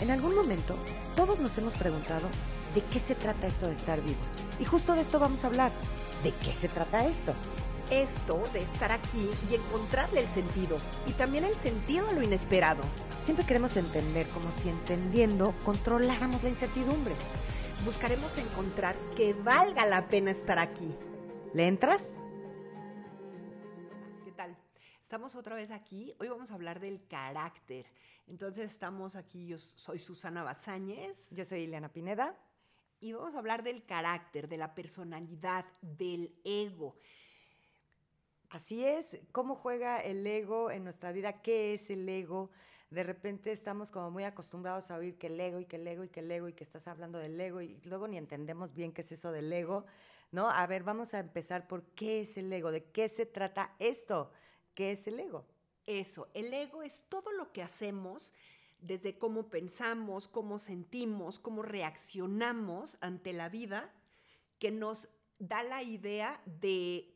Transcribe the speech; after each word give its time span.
En 0.00 0.10
algún 0.10 0.34
momento, 0.34 0.76
todos 1.14 1.38
nos 1.38 1.56
hemos 1.58 1.74
preguntado 1.74 2.28
de 2.74 2.82
qué 2.82 2.98
se 2.98 3.14
trata 3.14 3.46
esto 3.46 3.66
de 3.66 3.74
estar 3.74 4.00
vivos. 4.00 4.26
Y 4.58 4.64
justo 4.64 4.94
de 4.94 5.00
esto 5.00 5.18
vamos 5.20 5.44
a 5.44 5.46
hablar. 5.46 5.72
¿De 6.22 6.32
qué 6.32 6.52
se 6.52 6.68
trata 6.68 7.06
esto? 7.06 7.32
Esto 7.90 8.42
de 8.52 8.62
estar 8.62 8.90
aquí 8.90 9.28
y 9.50 9.54
encontrarle 9.54 10.20
el 10.20 10.28
sentido. 10.28 10.78
Y 11.06 11.12
también 11.12 11.44
el 11.44 11.54
sentido 11.54 12.08
a 12.08 12.12
lo 12.12 12.22
inesperado. 12.22 12.82
Siempre 13.20 13.46
queremos 13.46 13.76
entender 13.76 14.28
como 14.28 14.50
si 14.50 14.68
entendiendo 14.68 15.54
controláramos 15.64 16.42
la 16.42 16.48
incertidumbre. 16.48 17.14
Buscaremos 17.84 18.36
encontrar 18.38 18.96
que 19.14 19.34
valga 19.34 19.86
la 19.86 20.08
pena 20.08 20.30
estar 20.30 20.58
aquí. 20.58 20.88
¿Le 21.52 21.68
entras? 21.68 22.18
Estamos 25.14 25.36
otra 25.36 25.54
vez 25.54 25.70
aquí. 25.70 26.12
Hoy 26.18 26.26
vamos 26.26 26.50
a 26.50 26.54
hablar 26.54 26.80
del 26.80 27.06
carácter. 27.06 27.86
Entonces 28.26 28.68
estamos 28.68 29.14
aquí, 29.14 29.46
yo 29.46 29.58
soy 29.58 30.00
Susana 30.00 30.42
Bazáñez. 30.42 31.30
Yo 31.30 31.44
soy 31.44 31.60
Ileana 31.60 31.88
Pineda. 31.88 32.36
Y 32.98 33.12
vamos 33.12 33.36
a 33.36 33.38
hablar 33.38 33.62
del 33.62 33.86
carácter, 33.86 34.48
de 34.48 34.56
la 34.56 34.74
personalidad, 34.74 35.66
del 35.82 36.34
ego. 36.42 36.96
Así 38.50 38.84
es, 38.84 39.16
cómo 39.30 39.54
juega 39.54 40.00
el 40.00 40.26
ego 40.26 40.72
en 40.72 40.82
nuestra 40.82 41.12
vida, 41.12 41.42
qué 41.42 41.74
es 41.74 41.90
el 41.90 42.08
ego. 42.08 42.50
De 42.90 43.04
repente 43.04 43.52
estamos 43.52 43.92
como 43.92 44.10
muy 44.10 44.24
acostumbrados 44.24 44.90
a 44.90 44.96
oír 44.96 45.16
que 45.16 45.28
el 45.28 45.38
ego 45.38 45.60
y 45.60 45.66
que 45.66 45.76
el 45.76 45.86
ego 45.86 46.02
y 46.02 46.08
que 46.08 46.20
el 46.20 46.30
ego 46.32 46.48
y 46.48 46.54
que 46.54 46.64
estás 46.64 46.88
hablando 46.88 47.20
del 47.20 47.40
ego 47.40 47.62
y 47.62 47.80
luego 47.84 48.08
ni 48.08 48.18
entendemos 48.18 48.74
bien 48.74 48.90
qué 48.90 49.02
es 49.02 49.12
eso 49.12 49.30
del 49.30 49.52
ego, 49.52 49.86
¿no? 50.32 50.50
A 50.50 50.66
ver, 50.66 50.82
vamos 50.82 51.14
a 51.14 51.20
empezar 51.20 51.68
por 51.68 51.84
qué 51.94 52.22
es 52.22 52.36
el 52.36 52.52
ego, 52.52 52.72
de 52.72 52.90
qué 52.90 53.08
se 53.08 53.26
trata 53.26 53.76
esto, 53.78 54.32
qué 54.74 54.92
es 54.92 55.06
el 55.06 55.20
ego. 55.20 55.44
Eso, 55.86 56.28
el 56.34 56.52
ego 56.52 56.82
es 56.82 57.04
todo 57.08 57.32
lo 57.32 57.52
que 57.52 57.62
hacemos 57.62 58.32
desde 58.80 59.18
cómo 59.18 59.48
pensamos, 59.48 60.28
cómo 60.28 60.58
sentimos, 60.58 61.38
cómo 61.38 61.62
reaccionamos 61.62 62.98
ante 63.00 63.32
la 63.32 63.48
vida, 63.48 63.92
que 64.58 64.70
nos 64.70 65.08
da 65.38 65.62
la 65.62 65.82
idea 65.82 66.40
de 66.60 67.14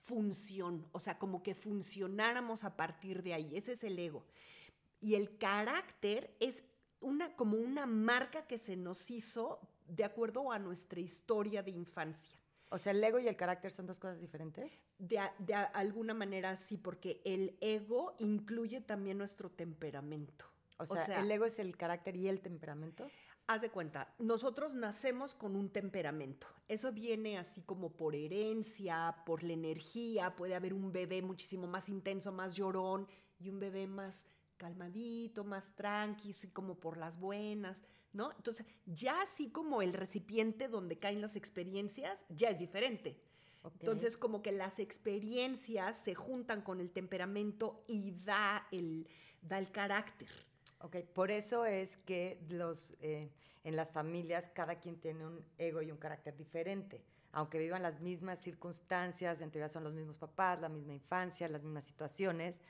función, 0.00 0.86
o 0.92 0.98
sea, 0.98 1.18
como 1.18 1.42
que 1.42 1.54
funcionáramos 1.54 2.64
a 2.64 2.76
partir 2.76 3.22
de 3.22 3.34
ahí. 3.34 3.56
Ese 3.56 3.72
es 3.72 3.84
el 3.84 3.98
ego. 3.98 4.24
Y 5.00 5.14
el 5.14 5.36
carácter 5.38 6.34
es 6.40 6.62
una, 7.00 7.34
como 7.34 7.56
una 7.56 7.86
marca 7.86 8.46
que 8.46 8.58
se 8.58 8.76
nos 8.76 9.10
hizo 9.10 9.60
de 9.88 10.04
acuerdo 10.04 10.52
a 10.52 10.58
nuestra 10.58 11.00
historia 11.00 11.62
de 11.62 11.70
infancia. 11.70 12.38
O 12.68 12.78
sea, 12.78 12.92
el 12.92 13.02
ego 13.02 13.18
y 13.18 13.28
el 13.28 13.36
carácter 13.36 13.70
son 13.70 13.86
dos 13.86 13.98
cosas 13.98 14.18
diferentes. 14.20 14.72
De, 14.98 15.20
de 15.38 15.54
alguna 15.54 16.14
manera 16.14 16.56
sí, 16.56 16.76
porque 16.76 17.20
el 17.24 17.56
ego 17.60 18.14
incluye 18.18 18.80
también 18.80 19.18
nuestro 19.18 19.50
temperamento. 19.50 20.46
O 20.78 20.86
sea, 20.86 21.02
o 21.02 21.06
sea, 21.06 21.20
el 21.20 21.30
ego 21.30 21.44
es 21.44 21.58
el 21.58 21.76
carácter 21.76 22.16
y 22.16 22.28
el 22.28 22.40
temperamento. 22.40 23.08
Haz 23.46 23.62
de 23.62 23.70
cuenta, 23.70 24.12
nosotros 24.18 24.74
nacemos 24.74 25.34
con 25.34 25.54
un 25.54 25.70
temperamento. 25.70 26.48
Eso 26.66 26.90
viene 26.90 27.38
así 27.38 27.62
como 27.62 27.90
por 27.90 28.16
herencia, 28.16 29.22
por 29.24 29.44
la 29.44 29.52
energía. 29.52 30.34
Puede 30.34 30.56
haber 30.56 30.74
un 30.74 30.90
bebé 30.90 31.22
muchísimo 31.22 31.68
más 31.68 31.88
intenso, 31.88 32.32
más 32.32 32.56
llorón, 32.56 33.06
y 33.38 33.48
un 33.48 33.60
bebé 33.60 33.86
más 33.86 34.26
calmadito, 34.56 35.44
más 35.44 35.74
tranqui, 35.76 36.30
así 36.30 36.48
como 36.48 36.74
por 36.74 36.96
las 36.96 37.18
buenas, 37.18 37.82
¿no? 38.16 38.32
Entonces, 38.32 38.66
ya 38.86 39.20
así 39.20 39.50
como 39.50 39.82
el 39.82 39.92
recipiente 39.92 40.68
donde 40.68 40.98
caen 40.98 41.20
las 41.20 41.36
experiencias, 41.36 42.24
ya 42.30 42.48
es 42.48 42.58
diferente. 42.58 43.20
Okay. 43.62 43.78
Entonces, 43.80 44.16
como 44.16 44.42
que 44.42 44.52
las 44.52 44.78
experiencias 44.78 45.96
se 45.96 46.14
juntan 46.14 46.62
con 46.62 46.80
el 46.80 46.90
temperamento 46.90 47.84
y 47.86 48.12
da 48.24 48.66
el, 48.72 49.06
da 49.42 49.58
el 49.58 49.70
carácter. 49.70 50.28
Ok, 50.80 50.96
por 51.14 51.30
eso 51.30 51.66
es 51.66 51.96
que 51.98 52.40
los, 52.48 52.94
eh, 53.00 53.30
en 53.64 53.76
las 53.76 53.90
familias 53.90 54.48
cada 54.54 54.76
quien 54.76 54.96
tiene 54.96 55.26
un 55.26 55.44
ego 55.58 55.82
y 55.82 55.90
un 55.90 55.98
carácter 55.98 56.36
diferente. 56.36 57.02
Aunque 57.32 57.58
vivan 57.58 57.82
las 57.82 58.00
mismas 58.00 58.40
circunstancias, 58.40 59.42
en 59.42 59.50
teoría 59.50 59.68
son 59.68 59.84
los 59.84 59.92
mismos 59.92 60.16
papás, 60.16 60.60
la 60.60 60.70
misma 60.70 60.94
infancia, 60.94 61.48
las 61.48 61.62
mismas 61.62 61.84
situaciones, 61.84 62.60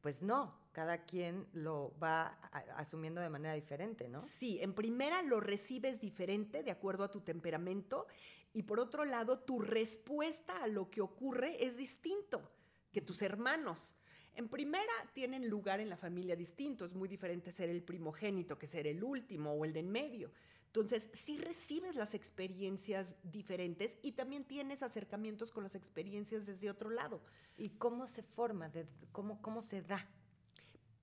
pues 0.00 0.22
no, 0.22 0.54
cada 0.76 1.06
quien 1.06 1.46
lo 1.54 1.94
va 1.98 2.38
asumiendo 2.76 3.22
de 3.22 3.30
manera 3.30 3.54
diferente, 3.54 4.10
¿no? 4.10 4.20
Sí, 4.20 4.58
en 4.60 4.74
primera 4.74 5.22
lo 5.22 5.40
recibes 5.40 6.02
diferente 6.02 6.62
de 6.62 6.70
acuerdo 6.70 7.02
a 7.04 7.10
tu 7.10 7.22
temperamento 7.22 8.06
y 8.52 8.64
por 8.64 8.78
otro 8.78 9.06
lado 9.06 9.38
tu 9.38 9.58
respuesta 9.58 10.62
a 10.62 10.66
lo 10.66 10.90
que 10.90 11.00
ocurre 11.00 11.64
es 11.64 11.78
distinto 11.78 12.52
que 12.92 13.00
tus 13.00 13.22
hermanos. 13.22 13.94
En 14.34 14.50
primera, 14.50 14.92
tienen 15.14 15.48
lugar 15.48 15.80
en 15.80 15.88
la 15.88 15.96
familia 15.96 16.36
distinto. 16.36 16.84
Es 16.84 16.94
muy 16.94 17.08
diferente 17.08 17.52
ser 17.52 17.70
el 17.70 17.82
primogénito 17.82 18.58
que 18.58 18.66
ser 18.66 18.86
el 18.86 19.02
último 19.02 19.52
o 19.52 19.64
el 19.64 19.72
de 19.72 19.80
en 19.80 19.90
medio. 19.90 20.30
Entonces, 20.66 21.08
sí 21.14 21.38
recibes 21.38 21.96
las 21.96 22.12
experiencias 22.12 23.16
diferentes 23.22 23.96
y 24.02 24.12
también 24.12 24.44
tienes 24.44 24.82
acercamientos 24.82 25.52
con 25.52 25.62
las 25.62 25.74
experiencias 25.74 26.44
desde 26.44 26.68
otro 26.68 26.90
lado. 26.90 27.22
¿Y 27.56 27.70
cómo 27.70 28.06
se 28.06 28.22
forma? 28.22 28.68
De, 28.68 28.86
cómo, 29.10 29.40
¿Cómo 29.40 29.62
se 29.62 29.80
da? 29.80 30.06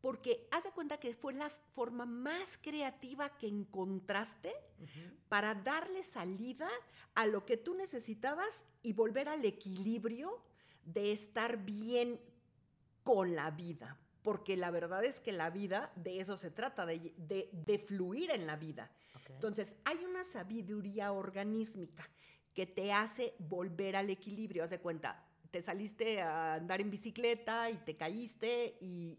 Porque 0.04 0.50
haz 0.52 0.66
de 0.66 0.72
cuenta 0.72 1.00
que 1.00 1.14
fue 1.14 1.34
la 1.34 1.50
forma 1.50 2.06
más 2.06 2.60
creativa 2.62 3.30
que 3.38 3.48
encontraste 3.48 4.50
uh 4.50 4.84
-huh. 4.84 5.14
para 5.30 5.56
darle 5.56 6.04
salida 6.04 6.68
a 7.16 7.26
lo 7.26 7.46
que 7.46 7.56
tú 7.56 7.74
necesitabas 7.74 8.66
y 8.82 8.92
volver 8.92 9.30
al 9.30 9.46
equilibrio 9.46 10.44
de 10.84 11.14
estar 11.14 11.64
bien 11.64 12.20
con 13.04 13.34
la 13.34 13.50
vida, 13.52 13.98
porque 14.24 14.58
la 14.58 14.72
verdad 14.72 15.06
es 15.06 15.22
que 15.22 15.32
la 15.32 15.50
vida 15.50 15.94
de 15.96 16.20
eso 16.20 16.36
se 16.36 16.52
trata, 16.52 16.86
de, 16.86 17.14
de, 17.16 17.50
de 17.54 17.80
fluir 17.80 18.30
en 18.32 18.46
la 18.46 18.58
vida. 18.58 18.92
Okay. 19.22 19.36
Entonces, 19.36 19.74
hay 19.86 20.04
una 20.04 20.26
sabiduría 20.26 21.14
organísmica 21.14 22.10
que 22.54 22.66
te 22.66 22.92
hace 22.92 23.36
volver 23.40 23.96
al 23.96 24.10
equilibrio. 24.10 24.66
Haz 24.66 24.72
de 24.72 24.80
cuenta, 24.80 25.26
te 25.50 25.62
saliste 25.62 26.22
a 26.22 26.56
andar 26.56 26.82
en 26.82 26.90
bicicleta 26.90 27.70
y 27.70 27.78
te 27.78 27.96
caíste 27.96 28.78
y 28.82 29.18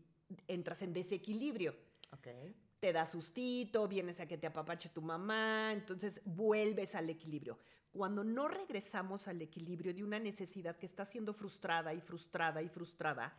entras 0.48 0.82
en 0.82 0.92
desequilibrio. 0.92 1.74
Okay. 2.18 2.54
Te 2.80 2.92
da 2.92 3.06
sustito, 3.06 3.88
vienes 3.88 4.20
a 4.20 4.26
que 4.26 4.38
te 4.38 4.46
apapache 4.46 4.88
tu 4.90 5.00
mamá, 5.02 5.72
entonces 5.72 6.20
vuelves 6.24 6.94
al 6.94 7.08
equilibrio. 7.10 7.58
Cuando 7.92 8.24
no 8.24 8.48
regresamos 8.48 9.28
al 9.28 9.40
equilibrio 9.40 9.94
de 9.94 10.02
una 10.02 10.18
necesidad 10.18 10.76
que 10.76 10.86
está 10.86 11.04
siendo 11.04 11.32
frustrada 11.32 11.94
y 11.94 12.00
frustrada 12.00 12.60
y 12.60 12.68
frustrada, 12.68 13.36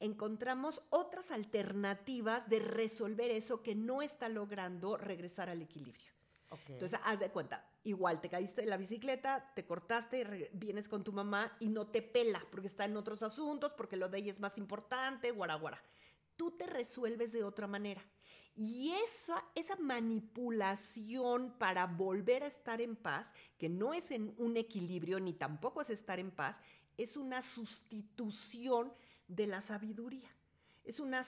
encontramos 0.00 0.82
otras 0.90 1.30
alternativas 1.30 2.48
de 2.48 2.58
resolver 2.58 3.30
eso 3.30 3.62
que 3.62 3.74
no 3.74 4.02
está 4.02 4.28
logrando 4.28 4.96
regresar 4.96 5.48
al 5.48 5.62
equilibrio. 5.62 6.12
Okay. 6.50 6.74
Entonces, 6.74 6.98
haz 7.04 7.20
de 7.20 7.30
cuenta, 7.30 7.64
igual 7.84 8.20
te 8.20 8.28
caíste 8.28 8.62
de 8.62 8.68
la 8.68 8.76
bicicleta, 8.76 9.52
te 9.54 9.64
cortaste, 9.64 10.50
vienes 10.52 10.88
con 10.88 11.02
tu 11.02 11.12
mamá 11.12 11.56
y 11.58 11.68
no 11.68 11.86
te 11.86 12.02
pela 12.02 12.44
porque 12.50 12.68
está 12.68 12.84
en 12.84 12.96
otros 12.96 13.22
asuntos, 13.22 13.72
porque 13.72 13.96
lo 13.96 14.08
de 14.08 14.18
ella 14.18 14.30
es 14.30 14.40
más 14.40 14.58
importante, 14.58 15.30
guara, 15.30 15.54
guara. 15.54 15.82
Tú 16.36 16.52
te 16.52 16.66
resuelves 16.66 17.32
de 17.32 17.44
otra 17.44 17.66
manera. 17.66 18.02
Y 18.56 18.92
esa, 18.92 19.44
esa 19.56 19.76
manipulación 19.76 21.54
para 21.58 21.86
volver 21.86 22.44
a 22.44 22.46
estar 22.46 22.80
en 22.80 22.94
paz, 22.94 23.34
que 23.58 23.68
no 23.68 23.94
es 23.94 24.12
en 24.12 24.32
un 24.38 24.56
equilibrio 24.56 25.18
ni 25.18 25.32
tampoco 25.32 25.82
es 25.82 25.90
estar 25.90 26.20
en 26.20 26.30
paz, 26.30 26.60
es 26.96 27.16
una 27.16 27.42
sustitución 27.42 28.92
de 29.26 29.48
la 29.48 29.60
sabiduría. 29.60 30.28
Es, 30.84 31.00
una 31.00 31.22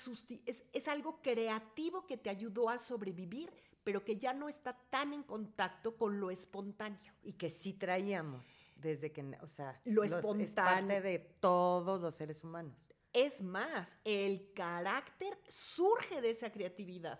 es, 0.44 0.64
es, 0.72 0.88
algo 0.88 1.20
creativo 1.22 2.06
que 2.06 2.16
te 2.16 2.30
ayudó 2.30 2.68
a 2.68 2.78
sobrevivir, 2.78 3.50
pero 3.82 4.04
que 4.04 4.18
ya 4.18 4.34
no 4.34 4.48
está 4.48 4.74
tan 4.90 5.14
en 5.14 5.22
contacto 5.22 5.96
con 5.96 6.20
lo 6.20 6.30
espontáneo. 6.30 7.12
Y 7.22 7.32
que 7.32 7.48
sí 7.48 7.72
traíamos 7.72 8.46
desde 8.76 9.12
que, 9.12 9.22
o 9.42 9.48
sea, 9.48 9.80
lo 9.84 10.04
espontáneo. 10.04 10.44
Es 10.44 10.54
parte 10.54 11.00
de 11.00 11.18
todos 11.40 12.00
los 12.00 12.14
seres 12.14 12.44
humanos. 12.44 12.76
Es 13.16 13.40
más, 13.40 13.96
el 14.04 14.52
carácter 14.52 15.38
surge 15.48 16.20
de 16.20 16.28
esa 16.28 16.52
creatividad. 16.52 17.18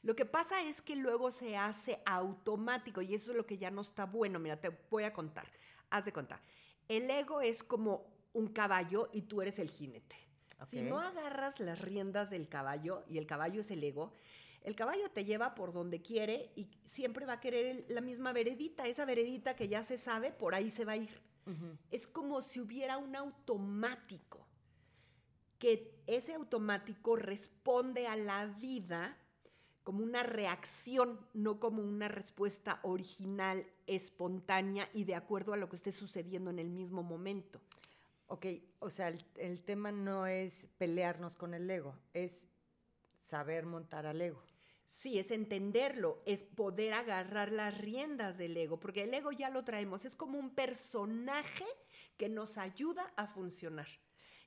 Lo 0.00 0.16
que 0.16 0.24
pasa 0.24 0.62
es 0.62 0.80
que 0.80 0.96
luego 0.96 1.30
se 1.30 1.54
hace 1.54 2.00
automático 2.06 3.02
y 3.02 3.14
eso 3.14 3.32
es 3.32 3.36
lo 3.36 3.44
que 3.44 3.58
ya 3.58 3.70
no 3.70 3.82
está 3.82 4.06
bueno. 4.06 4.38
Mira, 4.38 4.58
te 4.58 4.70
voy 4.90 5.04
a 5.04 5.12
contar. 5.12 5.46
Haz 5.90 6.06
de 6.06 6.14
contar. 6.14 6.40
El 6.88 7.10
ego 7.10 7.42
es 7.42 7.62
como 7.62 8.06
un 8.32 8.54
caballo 8.54 9.10
y 9.12 9.20
tú 9.20 9.42
eres 9.42 9.58
el 9.58 9.68
jinete. 9.68 10.16
Okay. 10.62 10.80
Si 10.80 10.88
no 10.88 10.98
agarras 10.98 11.60
las 11.60 11.78
riendas 11.78 12.30
del 12.30 12.48
caballo 12.48 13.04
y 13.06 13.18
el 13.18 13.26
caballo 13.26 13.60
es 13.60 13.70
el 13.70 13.84
ego, 13.84 14.14
el 14.62 14.74
caballo 14.74 15.10
te 15.10 15.26
lleva 15.26 15.54
por 15.54 15.74
donde 15.74 16.00
quiere 16.00 16.52
y 16.56 16.70
siempre 16.84 17.26
va 17.26 17.34
a 17.34 17.40
querer 17.40 17.84
la 17.88 18.00
misma 18.00 18.32
veredita, 18.32 18.84
esa 18.84 19.04
veredita 19.04 19.54
que 19.54 19.68
ya 19.68 19.82
se 19.82 19.98
sabe, 19.98 20.32
por 20.32 20.54
ahí 20.54 20.70
se 20.70 20.86
va 20.86 20.92
a 20.92 20.96
ir. 20.96 21.20
Uh 21.44 21.50
-huh. 21.50 21.78
Es 21.90 22.06
como 22.06 22.40
si 22.40 22.60
hubiera 22.60 22.96
un 22.96 23.14
automático, 23.14 24.43
que 25.64 25.94
ese 26.06 26.34
automático 26.34 27.16
responde 27.16 28.06
a 28.06 28.16
la 28.16 28.44
vida 28.44 29.16
como 29.82 30.04
una 30.04 30.22
reacción, 30.22 31.18
no 31.32 31.58
como 31.58 31.82
una 31.82 32.06
respuesta 32.06 32.80
original, 32.82 33.66
espontánea 33.86 34.90
y 34.92 35.04
de 35.04 35.14
acuerdo 35.14 35.54
a 35.54 35.56
lo 35.56 35.70
que 35.70 35.76
esté 35.76 35.90
sucediendo 35.90 36.50
en 36.50 36.58
el 36.58 36.68
mismo 36.68 37.02
momento. 37.02 37.62
Ok, 38.26 38.44
o 38.80 38.90
sea, 38.90 39.08
el, 39.08 39.24
el, 39.36 39.62
tema 39.62 39.90
no 39.90 40.26
es 40.26 40.66
pelearnos 40.76 41.34
con 41.34 41.54
el 41.54 41.70
ego, 41.70 41.96
es 42.12 42.46
saber 43.14 43.64
montar 43.64 44.04
al 44.04 44.20
ego. 44.20 44.42
Sí, 44.84 45.18
es 45.18 45.30
entenderlo, 45.30 46.20
es 46.26 46.42
poder 46.42 46.92
agarrar 46.92 47.50
las 47.50 47.78
riendas 47.78 48.36
del 48.36 48.54
ego, 48.54 48.78
porque 48.78 49.04
el 49.04 49.14
ego 49.14 49.32
ya 49.32 49.48
lo 49.48 49.64
traemos, 49.64 50.04
es 50.04 50.14
como 50.14 50.38
un 50.38 50.50
personaje 50.50 51.64
que 52.18 52.28
nos 52.28 52.58
ayuda 52.58 53.14
a 53.16 53.26
funcionar. 53.26 53.88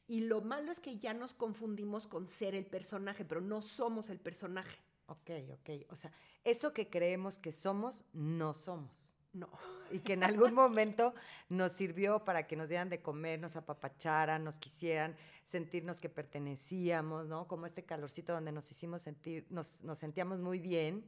Y 0.08 0.22
lo 0.22 0.42
malo 0.42 0.72
es 0.72 0.80
que 0.80 0.98
ya 0.98 1.14
nos 1.14 1.34
confundimos 1.34 2.08
con 2.08 2.28
ser 2.28 2.56
el 2.56 2.66
personaje, 2.66 3.26
pero 3.26 3.42
no 3.42 3.62
somos 3.62 4.10
el 4.10 4.20
personaje. 4.20 4.80
Ok, 5.08 5.32
ok. 5.54 5.70
O 5.90 5.96
sea, 5.96 6.12
eso 6.44 6.74
que 6.74 6.90
creemos 6.90 7.38
que 7.38 7.52
somos, 7.52 8.04
no 8.14 8.54
somos. 8.54 8.92
No. 9.34 9.50
Y 9.92 10.00
que 10.00 10.14
en 10.14 10.24
algún 10.24 10.54
momento 10.54 11.14
nos 11.50 11.72
sirvió 11.74 12.26
para 12.26 12.48
que 12.48 12.56
nos 12.56 12.70
dieran 12.70 12.90
de 12.90 13.02
comer, 13.02 13.40
nos 13.40 13.56
apapacharan, 13.56 14.44
nos 14.44 14.58
quisieran, 14.58 15.16
sentirnos 15.46 16.00
que 16.00 16.10
pertenecíamos, 16.10 17.28
¿no? 17.28 17.48
Como 17.48 17.66
este 17.66 17.84
calorcito 17.84 18.34
donde 18.34 18.52
nos 18.52 18.70
hicimos 18.72 19.02
sentir, 19.02 19.46
nos, 19.50 19.84
nos 19.84 20.00
sentíamos 20.00 20.40
muy 20.40 20.60
bien. 20.60 21.06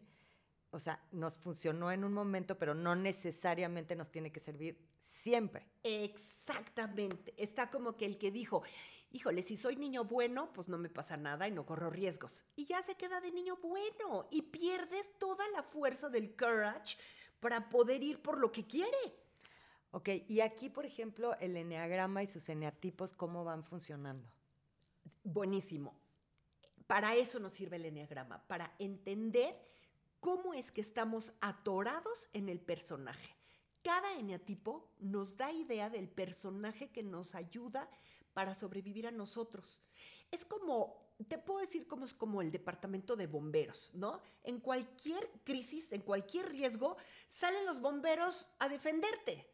O 0.71 0.79
sea, 0.79 1.03
nos 1.11 1.39
funcionó 1.39 1.91
en 1.91 2.03
un 2.03 2.13
momento, 2.13 2.57
pero 2.57 2.75
no 2.75 2.95
necesariamente 2.95 3.95
nos 3.95 4.11
tiene 4.11 4.31
que 4.31 4.39
servir 4.39 4.77
siempre. 4.97 5.67
Exactamente. 5.83 7.33
Está 7.37 7.71
como 7.71 7.97
que 7.97 8.05
el 8.05 8.19
que 8.19 8.31
dijo, 8.31 8.61
híjole, 9.11 9.41
si 9.41 9.57
soy 9.57 9.75
niño 9.77 10.03
bueno, 10.03 10.53
pues 10.53 10.67
no 10.67 10.77
me 10.77 10.89
pasa 10.89 11.17
nada 11.17 11.47
y 11.47 11.51
no 11.51 11.65
corro 11.65 11.89
riesgos. 11.89 12.45
Y 12.55 12.65
ya 12.65 12.81
se 12.83 12.95
queda 12.95 13.19
de 13.19 13.31
niño 13.31 13.57
bueno 13.57 14.27
y 14.31 14.43
pierdes 14.43 15.17
toda 15.17 15.47
la 15.49 15.63
fuerza 15.63 16.09
del 16.09 16.35
courage 16.35 16.97
para 17.39 17.69
poder 17.69 18.03
ir 18.03 18.21
por 18.21 18.37
lo 18.37 18.51
que 18.51 18.67
quiere. 18.67 18.97
Ok, 19.91 20.09
y 20.27 20.41
aquí, 20.41 20.69
por 20.69 20.85
ejemplo, 20.85 21.35
el 21.39 21.57
eneagrama 21.57 22.21
y 22.21 22.27
sus 22.27 22.47
eneatipos, 22.47 23.13
¿cómo 23.13 23.43
van 23.43 23.63
funcionando? 23.63 24.29
Buenísimo. 25.23 25.99
Para 26.85 27.15
eso 27.15 27.39
nos 27.39 27.53
sirve 27.53 27.77
el 27.77 27.85
eneagrama, 27.85 28.45
para 28.47 28.75
entender 28.77 29.59
cómo 30.19 30.53
es 30.53 30.71
que 30.71 30.81
estamos 30.81 31.33
atorados 31.41 32.27
en 32.33 32.49
el 32.49 32.59
personaje. 32.59 33.35
Cada 33.81 34.13
eneatipo 34.13 34.89
nos 34.99 35.37
da 35.37 35.51
idea 35.51 35.89
del 35.89 36.09
personaje 36.09 36.89
que 36.91 37.03
nos 37.03 37.35
ayuda 37.35 37.89
para 38.33 38.55
sobrevivir 38.55 39.07
a 39.07 39.11
nosotros. 39.11 39.81
Es 40.31 40.45
como, 40.45 41.13
te 41.27 41.37
puedo 41.37 41.59
decir 41.59 41.87
cómo 41.87 42.05
es 42.05 42.13
como 42.13 42.41
el 42.41 42.51
departamento 42.51 43.15
de 43.15 43.27
bomberos, 43.27 43.91
¿no? 43.95 44.21
En 44.43 44.59
cualquier 44.59 45.29
crisis, 45.43 45.91
en 45.91 46.01
cualquier 46.01 46.49
riesgo, 46.49 46.97
salen 47.27 47.65
los 47.65 47.79
bomberos 47.79 48.47
a 48.59 48.69
defenderte. 48.69 49.49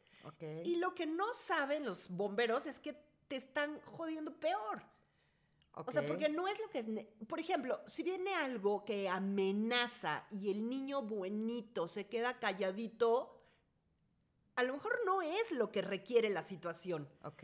Y 0.63 0.77
lo 0.77 0.95
que 0.95 1.05
no 1.05 1.33
saben 1.35 1.85
los 1.85 2.09
bomberos 2.09 2.65
es 2.65 2.79
que 2.79 2.93
te 3.27 3.35
están 3.35 3.79
jodiendo 3.81 4.33
peor. 4.39 4.83
O 5.75 5.91
sea, 5.91 6.05
porque 6.05 6.29
no 6.29 6.47
es 6.47 6.59
lo 6.59 6.69
que 6.69 6.79
es. 6.79 6.87
Por 7.27 7.39
ejemplo, 7.39 7.81
si 7.87 8.03
viene 8.03 8.33
algo 8.33 8.85
que 8.85 9.09
amenaza 9.09 10.25
y 10.31 10.49
el 10.49 10.69
niño 10.69 11.01
buenito 11.01 11.87
se 11.87 12.07
queda 12.07 12.39
calladito, 12.39 13.43
a 14.55 14.63
lo 14.63 14.73
mejor 14.73 14.99
no 15.05 15.21
es 15.21 15.51
lo 15.51 15.71
que 15.71 15.81
requiere 15.81 16.29
la 16.29 16.43
situación. 16.43 17.09
Ok. 17.23 17.43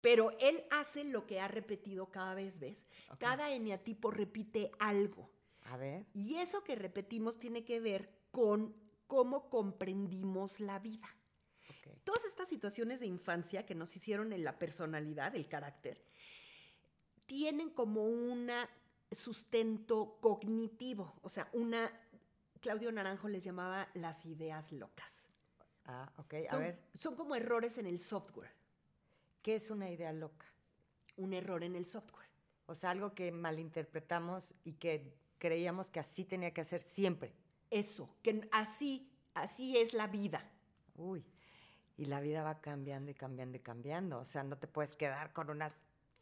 Pero 0.00 0.30
él 0.38 0.64
hace 0.70 1.02
lo 1.02 1.26
que 1.26 1.40
ha 1.40 1.48
repetido 1.48 2.12
cada 2.12 2.34
vez, 2.34 2.60
¿ves? 2.60 2.86
Cada 3.18 3.50
eneatipo 3.50 4.10
repite 4.12 4.70
algo. 4.78 5.30
A 5.64 5.76
ver. 5.76 6.06
Y 6.14 6.36
eso 6.36 6.62
que 6.62 6.76
repetimos 6.76 7.40
tiene 7.40 7.64
que 7.64 7.80
ver 7.80 8.08
con 8.30 8.76
cómo 9.08 9.50
comprendimos 9.50 10.60
la 10.60 10.78
vida. 10.78 11.08
Todas 12.04 12.24
estas 12.24 12.48
situaciones 12.48 13.00
de 13.00 13.06
infancia 13.06 13.66
que 13.66 13.74
nos 13.74 13.96
hicieron 13.96 14.32
en 14.32 14.44
la 14.44 14.60
personalidad, 14.60 15.34
el 15.34 15.48
carácter, 15.48 16.04
tienen 17.26 17.70
como 17.70 18.06
un 18.06 18.50
sustento 19.12 20.18
cognitivo, 20.20 21.14
o 21.22 21.28
sea, 21.28 21.48
una, 21.52 21.90
Claudio 22.60 22.90
Naranjo 22.90 23.28
les 23.28 23.44
llamaba 23.44 23.88
las 23.94 24.26
ideas 24.26 24.72
locas. 24.72 25.28
Ah, 25.84 26.10
ok. 26.16 26.34
A 26.48 26.50
Son, 26.50 26.60
ver, 26.60 26.80
son 26.98 27.14
como 27.14 27.36
errores 27.36 27.78
en 27.78 27.86
el 27.86 27.98
software, 27.98 28.52
¿qué 29.42 29.56
es 29.56 29.70
una 29.70 29.90
idea 29.90 30.12
loca? 30.12 30.46
un 31.16 31.32
error 31.32 31.64
en 31.64 31.76
el 31.76 31.86
software. 31.86 32.28
O 32.66 32.74
sea, 32.74 32.90
algo 32.90 33.14
que 33.14 33.32
malinterpretamos 33.32 34.54
y 34.64 34.74
que 34.74 35.14
creíamos 35.38 35.90
que 35.90 36.00
así 36.00 36.24
tenía 36.24 36.52
que 36.52 36.60
hacer 36.60 36.82
siempre. 36.82 37.32
Eso, 37.70 38.14
que 38.22 38.48
así, 38.52 39.10
así 39.34 39.76
es 39.76 39.92
la 39.92 40.06
vida. 40.06 40.50
Uy. 40.96 41.24
Y 41.96 42.06
la 42.06 42.20
vida 42.20 42.42
va 42.42 42.60
cambiando 42.60 43.10
y 43.10 43.14
cambiando 43.14 43.56
y 43.56 43.60
cambiando. 43.60 44.18
O 44.18 44.24
sea, 44.24 44.42
no 44.42 44.58
te 44.58 44.66
puedes 44.66 44.94
quedar 44.94 45.32
con 45.32 45.48
una 45.50 45.70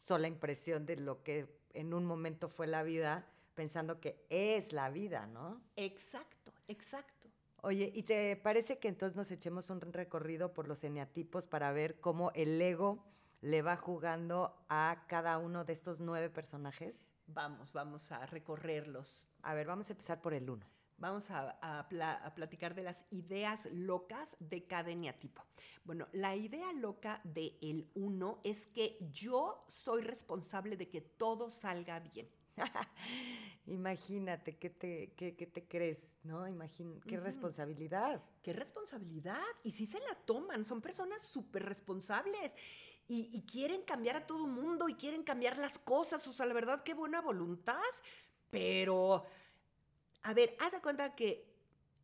sola 0.05 0.29
impresión 0.29 0.85
de 0.85 0.97
lo 0.97 1.23
que 1.23 1.49
en 1.73 1.95
un 1.95 2.05
momento 2.05 2.51
fue 2.51 2.67
la 2.67 2.83
vida, 2.83 3.27
pensando 3.55 4.01
que 4.01 4.27
es 4.29 4.75
la 4.75 4.91
vida, 4.91 5.27
¿no? 5.27 5.63
Exacto, 5.77 6.53
exacto. 6.69 7.31
Oye, 7.63 7.91
¿y 7.95 8.03
te 8.03 8.37
parece 8.37 8.79
que 8.79 8.89
entonces 8.89 9.17
nos 9.17 9.31
echemos 9.31 9.71
un 9.71 9.81
recorrido 9.81 10.53
por 10.53 10.69
los 10.69 10.85
eneatipos 10.85 11.47
para 11.47 11.73
ver 11.73 12.01
cómo 12.01 12.33
el 12.35 12.61
ego 12.61 13.03
le 13.41 13.63
va 13.63 13.79
jugando 13.79 14.55
a 14.69 15.07
cada 15.09 15.39
uno 15.39 15.65
de 15.65 15.73
estos 15.73 16.01
nueve 16.01 16.29
personajes? 16.29 17.07
Vamos, 17.27 17.73
vamos 17.73 18.13
a 18.13 18.27
recorrerlos. 18.27 19.27
A 19.41 19.55
ver, 19.55 19.67
vamos 19.67 19.89
a 19.89 19.95
empezar 19.95 20.21
por 20.21 20.35
el 20.35 20.51
uno. 20.51 20.67
Vamos 21.05 21.31
a, 21.31 21.51
a 21.61 21.87
pla- 21.87 22.15
a 22.25 22.35
platicar 22.35 22.75
de 22.75 22.83
las 22.83 23.05
ideas 23.11 23.69
locas 23.73 24.39
de 24.41 24.67
cada 24.67 24.91
eneatipo. 24.91 25.45
Bueno, 25.85 26.07
la 26.13 26.35
idea 26.35 26.73
loca 26.73 27.21
de 27.25 27.59
el 27.61 27.91
uno 27.95 28.41
es 28.43 28.67
que 28.69 28.97
yo 29.13 29.67
soy 29.69 30.01
responsable 30.01 30.79
de 30.79 30.89
que 30.89 31.03
todo 31.03 31.51
salga 31.51 32.01
bien. 32.01 32.27
Imagínate, 33.67 34.57
¿qué 34.57 34.71
te, 34.71 35.13
qué, 35.15 35.37
qué 35.37 35.47
te 35.47 35.69
crees? 35.69 36.17
¿No? 36.23 36.49
Imagín, 36.49 36.99
qué 37.03 37.19
responsabilidad. 37.19 38.23
¡Qué 38.43 38.55
responsabilidad! 38.55 39.43
Y 39.63 39.73
si 39.73 39.87
se 39.87 39.99
la 40.01 40.15
toman, 40.25 40.65
son 40.65 40.81
personas 40.81 41.21
súper 41.21 41.67
responsables 41.67 42.55
y, 43.09 43.29
y 43.31 43.43
quieren 43.43 43.83
cambiar 43.83 44.17
a 44.17 44.27
todo 44.27 44.47
mundo 44.47 44.89
y 44.89 44.95
quieren 44.95 45.23
cambiar 45.23 45.59
las 45.59 45.79
cosas. 45.79 46.27
O 46.27 46.33
sea, 46.33 46.47
la 46.47 46.55
verdad, 46.55 46.83
qué 46.83 46.95
buena 46.95 47.21
voluntad. 47.21 47.83
Pero, 48.49 49.25
a 50.25 50.33
ver, 50.33 50.57
haz 50.59 50.73
de 50.73 50.81
cuenta 50.81 51.15
que, 51.15 51.47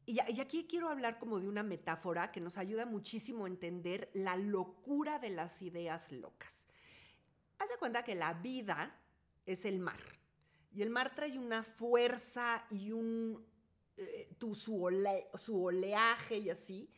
y, 0.05 0.21
aquí 0.21 0.67
quiero 0.69 0.91
hablar 0.91 1.19
como 1.19 1.41
de 1.41 1.49
una 1.49 1.63
metáfora 1.63 2.31
que 2.31 2.41
nos 2.41 2.59
ayuda 2.59 2.85
muchísimo 2.85 3.47
a 3.47 3.49
entender 3.49 4.11
la 4.13 4.37
locura 4.37 5.19
de 5.19 5.31
las 5.31 5.63
ideas 5.63 6.13
locas. 6.13 6.69
Haz 7.59 7.71
de 7.71 7.79
cuenta 7.79 8.05
que 8.05 8.15
la 8.15 8.35
vida 8.35 8.95
es 9.47 9.65
el 9.65 9.79
mar. 9.79 10.01
Y 10.71 10.83
el 10.83 10.91
mar 10.91 11.15
trae 11.15 11.39
una 11.39 11.63
fuerza 11.63 12.67
y 12.69 12.93
un, 12.93 13.43
eh, 13.97 14.29
su 14.59 15.65
oleaje 15.65 16.37
y 16.37 16.51
así. 16.51 16.91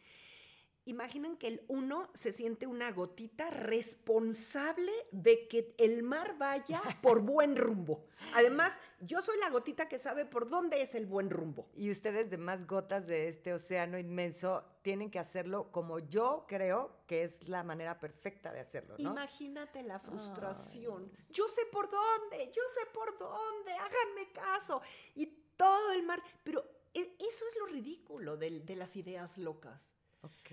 Imaginen 0.85 1.37
que 1.37 1.47
el 1.47 1.65
uno 1.69 2.11
se 2.13 2.33
siente 2.33 2.67
una 2.67 2.91
gotita 2.91 3.51
responsable 3.51 4.91
de 5.13 5.47
que 5.47 5.75
el 5.79 6.03
mar 6.03 6.37
vaya 6.39 6.83
por 7.03 7.21
buen 7.23 7.57
rumbo. 7.57 8.05
Además, 8.35 8.73
yo 9.01 9.23
soy 9.23 9.39
la 9.39 9.51
gotita 9.51 9.89
que 9.89 9.99
sabe 9.99 10.25
por 10.25 10.49
dónde 10.49 10.83
es 10.83 10.95
el 10.95 11.07
buen 11.07 11.31
rumbo. 11.31 11.69
Y 11.75 11.91
ustedes, 11.91 12.31
de 12.31 12.37
más 12.39 12.67
gotas 12.67 13.07
de 13.07 13.29
este 13.29 13.53
océano 13.55 13.97
inmenso, 13.99 14.65
tienen 14.83 15.11
que 15.11 15.19
hacerlo 15.21 15.71
como 15.71 16.01
yo 16.01 16.47
creo 16.49 16.97
que 17.07 17.23
es 17.23 17.49
la 17.49 17.63
manera 17.63 18.01
perfecta 18.01 18.53
de 18.53 18.61
hacerlo, 18.61 18.97
¿no? 18.99 19.11
Imagínate 19.13 19.83
la 19.85 19.99
frustración. 20.01 21.13
Yo 21.31 21.47
sé 21.49 21.63
por 21.71 21.89
dónde, 21.91 22.47
yo 22.53 22.63
sé 22.75 22.87
por 22.93 23.17
dónde, 23.19 23.73
háganme 23.73 24.33
caso. 24.33 24.83
Y 25.15 25.27
todo 25.57 25.93
el 25.93 26.03
mar. 26.03 26.21
Pero 26.43 26.61
e- 26.93 27.17
eso 27.21 27.45
es 27.49 27.57
lo 27.61 27.67
ridículo 27.67 28.37
del- 28.37 28.65
de, 28.67 28.75
las 28.77 28.97
ideas 28.97 29.39
locas. 29.39 29.95
Ok, 30.23 30.51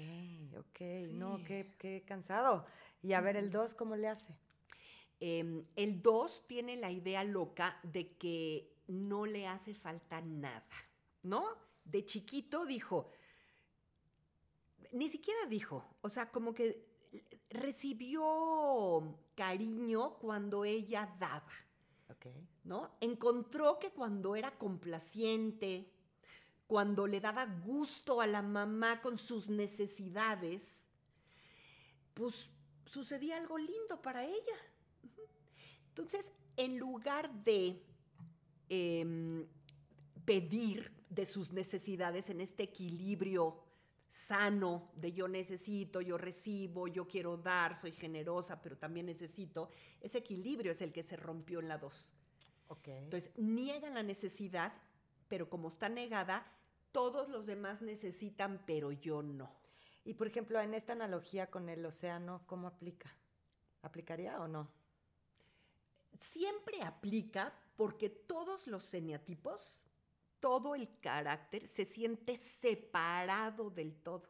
ok. 0.57 0.81
No, 1.11 1.43
qué, 1.43 1.71
qué 1.77 2.03
cansado. 2.05 2.65
Y 3.01 3.13
a 3.13 3.21
ver, 3.21 3.37
el 3.37 3.51
2, 3.51 3.75
¿cómo 3.75 3.95
le 3.95 4.07
hace? 4.07 4.35
Em, 5.19 5.65
el 5.75 6.01
2 6.01 6.47
tiene 6.47 6.75
la 6.75 6.91
idea 6.91 7.23
loca 7.23 7.79
de 7.83 8.15
que 8.17 8.73
no 8.87 9.25
le 9.25 9.47
hace 9.47 9.73
falta 9.73 10.21
nada, 10.21 10.63
¿no? 11.23 11.45
De 11.85 12.05
chiquito 12.05 12.65
dijo, 12.65 13.11
ni 14.91 15.09
siquiera 15.09 15.45
dijo, 15.47 15.85
o 16.01 16.09
sea, 16.09 16.31
como 16.31 16.53
que 16.53 16.85
recibió 17.49 19.19
cariño 19.35 20.17
cuando 20.19 20.65
ella 20.65 21.13
daba. 21.19 21.53
Ok. 22.09 22.27
¿no? 22.63 22.91
Encontró 23.01 23.79
que 23.79 23.91
cuando 23.91 24.35
era 24.35 24.51
complaciente, 24.51 25.91
cuando 26.69 27.07
le 27.07 27.19
daba 27.19 27.47
gusto 27.47 28.21
a 28.21 28.27
la 28.27 28.43
mamá 28.43 29.01
con 29.01 29.17
sus 29.17 29.49
necesidades, 29.49 30.85
pues 32.13 32.51
sucedía 32.85 33.37
algo 33.37 33.57
lindo 33.57 33.99
para 34.03 34.23
ella. 34.23 34.55
Entonces, 35.87 36.31
en 36.57 36.77
lugar 36.77 37.33
de 37.43 37.81
em, 38.69 39.47
pedir 40.25 40.93
de 41.09 41.25
sus 41.25 41.51
necesidades 41.51 42.29
en 42.29 42.39
este 42.39 42.61
equilibrio 42.61 43.63
sano 44.07 44.91
de 44.93 45.11
yo 45.11 45.27
necesito, 45.27 46.01
yo 46.01 46.19
recibo, 46.19 46.87
yo 46.87 47.07
quiero 47.07 47.35
dar, 47.35 47.75
soy 47.75 47.93
generosa, 47.93 48.61
pero 48.61 48.77
también 48.77 49.07
necesito, 49.07 49.71
ese 50.01 50.19
equilibrio 50.19 50.73
es 50.73 50.83
el 50.83 50.93
que 50.93 51.01
se 51.01 51.15
rompió 51.15 51.61
en 51.61 51.67
la 51.67 51.79
2. 51.79 52.13
Ok. 52.67 52.87
Entonces, 52.89 53.31
niegan 53.37 53.95
la 53.95 54.03
necesidad 54.03 54.71
pero 55.29 55.49
como 55.49 55.69
está 55.69 55.87
negada, 55.87 56.45
todos 56.91 57.29
los 57.29 57.45
demás 57.45 57.81
necesitan, 57.81 58.63
pero 58.65 58.91
yo 58.91 59.21
no. 59.21 59.51
Y 60.05 60.13
por 60.15 60.27
ejemplo, 60.27 60.59
en 60.59 60.73
esta 60.73 60.93
analogía 60.93 61.49
con 61.49 61.69
el 61.69 61.85
océano, 61.85 62.41
¿cómo 62.47 62.67
aplica? 62.67 63.15
¿Aplicaría 63.81 64.39
o 64.41 64.47
no? 64.47 64.71
Siempre 66.19 66.81
aplica 66.81 67.53
porque 67.75 68.09
todos 68.09 68.67
los 68.67 68.93
eneatipos, 68.93 69.79
todo 70.39 70.75
el 70.75 70.99
carácter 70.99 71.67
se 71.67 71.85
siente 71.85 72.35
separado 72.35 73.69
del 73.69 73.95
todo. 73.95 74.29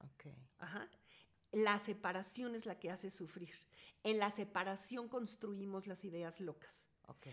Ok. 0.00 0.26
Ajá. 0.58 0.88
La 1.52 1.78
separación 1.78 2.54
es 2.54 2.66
la 2.66 2.78
que 2.78 2.90
hace 2.90 3.10
sufrir. 3.10 3.54
En 4.02 4.18
la 4.18 4.30
separación 4.30 5.08
construimos 5.08 5.86
las 5.86 6.04
ideas 6.04 6.40
locas. 6.40 6.86
Ok. 7.06 7.28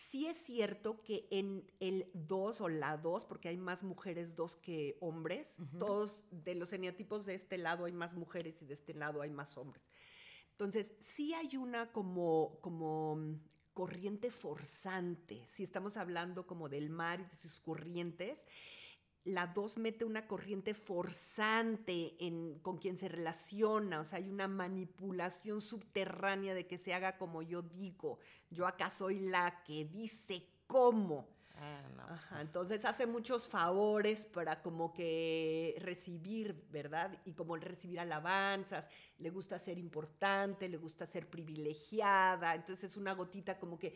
Sí 0.00 0.26
es 0.26 0.38
cierto 0.38 1.02
que 1.02 1.28
en 1.30 1.70
el 1.78 2.10
2 2.14 2.62
o 2.62 2.68
la 2.70 2.96
2, 2.96 3.26
porque 3.26 3.50
hay 3.50 3.58
más 3.58 3.84
mujeres 3.84 4.34
2 4.34 4.56
que 4.56 4.96
hombres, 4.98 5.56
todos 5.78 6.24
de 6.30 6.54
los 6.54 6.72
eneatipos 6.72 7.26
de 7.26 7.34
este 7.34 7.58
lado 7.58 7.84
hay 7.84 7.92
más 7.92 8.14
mujeres 8.16 8.62
y 8.62 8.64
de 8.64 8.72
este 8.72 8.94
lado 8.94 9.20
hay 9.20 9.28
más 9.28 9.58
hombres. 9.58 9.90
Entonces, 10.52 10.94
sí 11.00 11.34
hay 11.34 11.58
una 11.58 11.92
como, 11.92 12.58
como 12.62 13.16
mm, 13.16 13.40
corriente 13.74 14.30
forzante, 14.30 15.46
si 15.48 15.64
estamos 15.64 15.98
hablando 15.98 16.46
como 16.46 16.70
del 16.70 16.88
mar 16.88 17.20
y 17.20 17.24
de 17.24 17.36
sus 17.36 17.60
corrientes, 17.60 18.46
la 19.24 19.46
2 19.48 19.78
mete 19.78 20.04
una 20.04 20.26
corriente 20.26 20.74
forzante 20.74 22.16
en, 22.18 22.58
con 22.60 22.78
quien 22.78 22.96
se 22.96 23.08
relaciona, 23.08 24.00
o 24.00 24.04
sea, 24.04 24.18
hay 24.18 24.28
una 24.28 24.48
manipulación 24.48 25.60
subterránea 25.60 26.54
de 26.54 26.66
que 26.66 26.78
se 26.78 26.94
haga 26.94 27.18
como 27.18 27.42
yo 27.42 27.62
digo. 27.62 28.18
Yo 28.50 28.66
acá 28.66 28.88
soy 28.88 29.20
la 29.20 29.62
que 29.64 29.84
dice 29.84 30.46
cómo. 30.66 31.28
Ah, 31.56 31.82
no, 31.94 32.06
pues 32.06 32.20
Ajá, 32.20 32.40
entonces 32.40 32.86
hace 32.86 33.06
muchos 33.06 33.46
favores 33.46 34.24
para 34.24 34.62
como 34.62 34.94
que 34.94 35.76
recibir, 35.80 36.66
¿verdad? 36.70 37.18
Y 37.26 37.34
como 37.34 37.56
recibir 37.56 38.00
alabanzas, 38.00 38.88
le 39.18 39.28
gusta 39.28 39.58
ser 39.58 39.76
importante, 39.78 40.70
le 40.70 40.78
gusta 40.78 41.06
ser 41.06 41.28
privilegiada, 41.28 42.54
entonces 42.54 42.92
es 42.92 42.96
una 42.96 43.12
gotita 43.12 43.58
como 43.58 43.78
que 43.78 43.94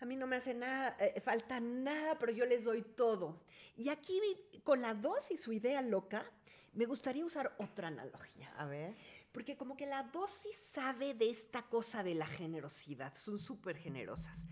a 0.00 0.04
mí 0.04 0.16
no 0.16 0.26
me 0.26 0.36
hace 0.36 0.54
nada, 0.54 0.96
eh, 1.00 1.20
falta 1.20 1.60
nada, 1.60 2.18
pero 2.18 2.32
yo 2.32 2.44
les 2.46 2.64
doy 2.64 2.82
todo. 2.82 3.40
Y 3.76 3.88
aquí 3.88 4.20
con 4.62 4.80
la 4.80 4.94
dos 4.94 5.30
y 5.30 5.36
su 5.36 5.52
idea 5.52 5.82
loca, 5.82 6.24
me 6.72 6.84
gustaría 6.84 7.24
usar 7.24 7.54
otra 7.58 7.88
analogía. 7.88 8.52
A 8.58 8.66
ver. 8.66 8.94
Porque 9.32 9.56
como 9.56 9.76
que 9.76 9.86
la 9.86 10.02
dosis 10.02 10.56
sabe 10.56 11.14
de 11.14 11.28
esta 11.28 11.62
cosa 11.62 12.02
de 12.02 12.14
la 12.14 12.26
generosidad, 12.26 13.14
son 13.14 13.38
súper 13.38 13.76
generosas. 13.76 14.46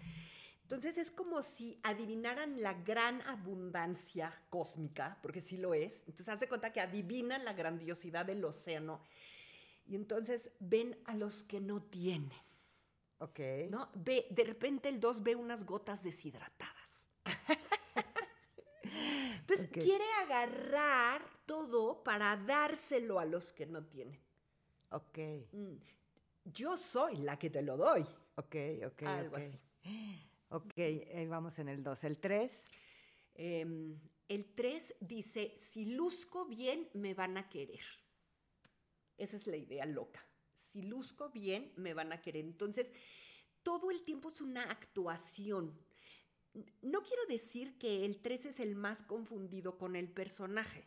Entonces 0.62 0.96
es 0.98 1.10
como 1.10 1.42
si 1.42 1.78
adivinaran 1.82 2.62
la 2.62 2.72
gran 2.72 3.20
abundancia 3.22 4.34
cósmica, 4.48 5.18
porque 5.22 5.40
sí 5.40 5.58
lo 5.58 5.74
es. 5.74 6.00
Entonces 6.00 6.28
hace 6.30 6.48
cuenta 6.48 6.72
que 6.72 6.80
adivinan 6.80 7.44
la 7.44 7.52
grandiosidad 7.52 8.24
del 8.24 8.44
océano 8.44 9.02
y 9.86 9.94
entonces 9.96 10.50
ven 10.60 10.98
a 11.04 11.14
los 11.14 11.44
que 11.44 11.60
no 11.60 11.82
tienen. 11.82 12.32
Ok. 13.24 13.40
¿no? 13.70 13.90
Ve, 13.94 14.26
de 14.30 14.44
repente 14.44 14.90
el 14.90 15.00
2 15.00 15.22
ve 15.22 15.34
unas 15.34 15.64
gotas 15.64 16.02
deshidratadas. 16.02 17.08
Entonces 19.38 19.68
quiere 19.70 20.04
agarrar 20.24 21.22
todo 21.46 22.04
para 22.04 22.36
dárselo 22.36 23.18
a 23.18 23.24
los 23.24 23.52
que 23.52 23.64
no 23.64 23.84
tienen. 23.86 24.20
Ok. 24.90 25.18
Mm, 25.52 25.76
Yo 26.44 26.76
soy 26.76 27.16
la 27.16 27.38
que 27.38 27.48
te 27.48 27.62
lo 27.62 27.78
doy. 27.78 28.02
Ok, 28.36 28.56
ok. 28.86 29.02
Algo 29.04 29.36
ok. 29.36 29.42
así. 29.42 29.58
Ok, 30.50 30.78
ahí 30.78 31.26
vamos 31.26 31.58
en 31.58 31.68
el 31.68 31.82
2. 31.82 32.04
El 32.04 32.18
3. 32.18 32.64
Em, 33.34 33.98
el 34.28 34.54
3 34.54 34.96
dice, 35.00 35.54
si 35.56 35.86
luzco 35.86 36.44
bien, 36.44 36.90
me 36.92 37.14
van 37.14 37.38
a 37.38 37.48
querer. 37.48 37.80
Esa 39.16 39.36
es 39.36 39.46
la 39.46 39.56
idea 39.56 39.86
loca. 39.86 40.24
Si 40.74 40.82
luzco 40.82 41.30
bien, 41.30 41.72
me 41.76 41.94
van 41.94 42.12
a 42.12 42.20
querer. 42.20 42.44
Entonces, 42.44 42.90
todo 43.62 43.92
el 43.92 44.02
tiempo 44.02 44.28
es 44.28 44.40
una 44.40 44.64
actuación. 44.64 45.72
No 46.82 47.04
quiero 47.04 47.24
decir 47.28 47.78
que 47.78 48.04
el 48.04 48.18
3 48.18 48.46
es 48.46 48.58
el 48.60 48.74
más 48.74 49.04
confundido 49.04 49.78
con 49.78 49.94
el 49.94 50.08
personaje, 50.08 50.84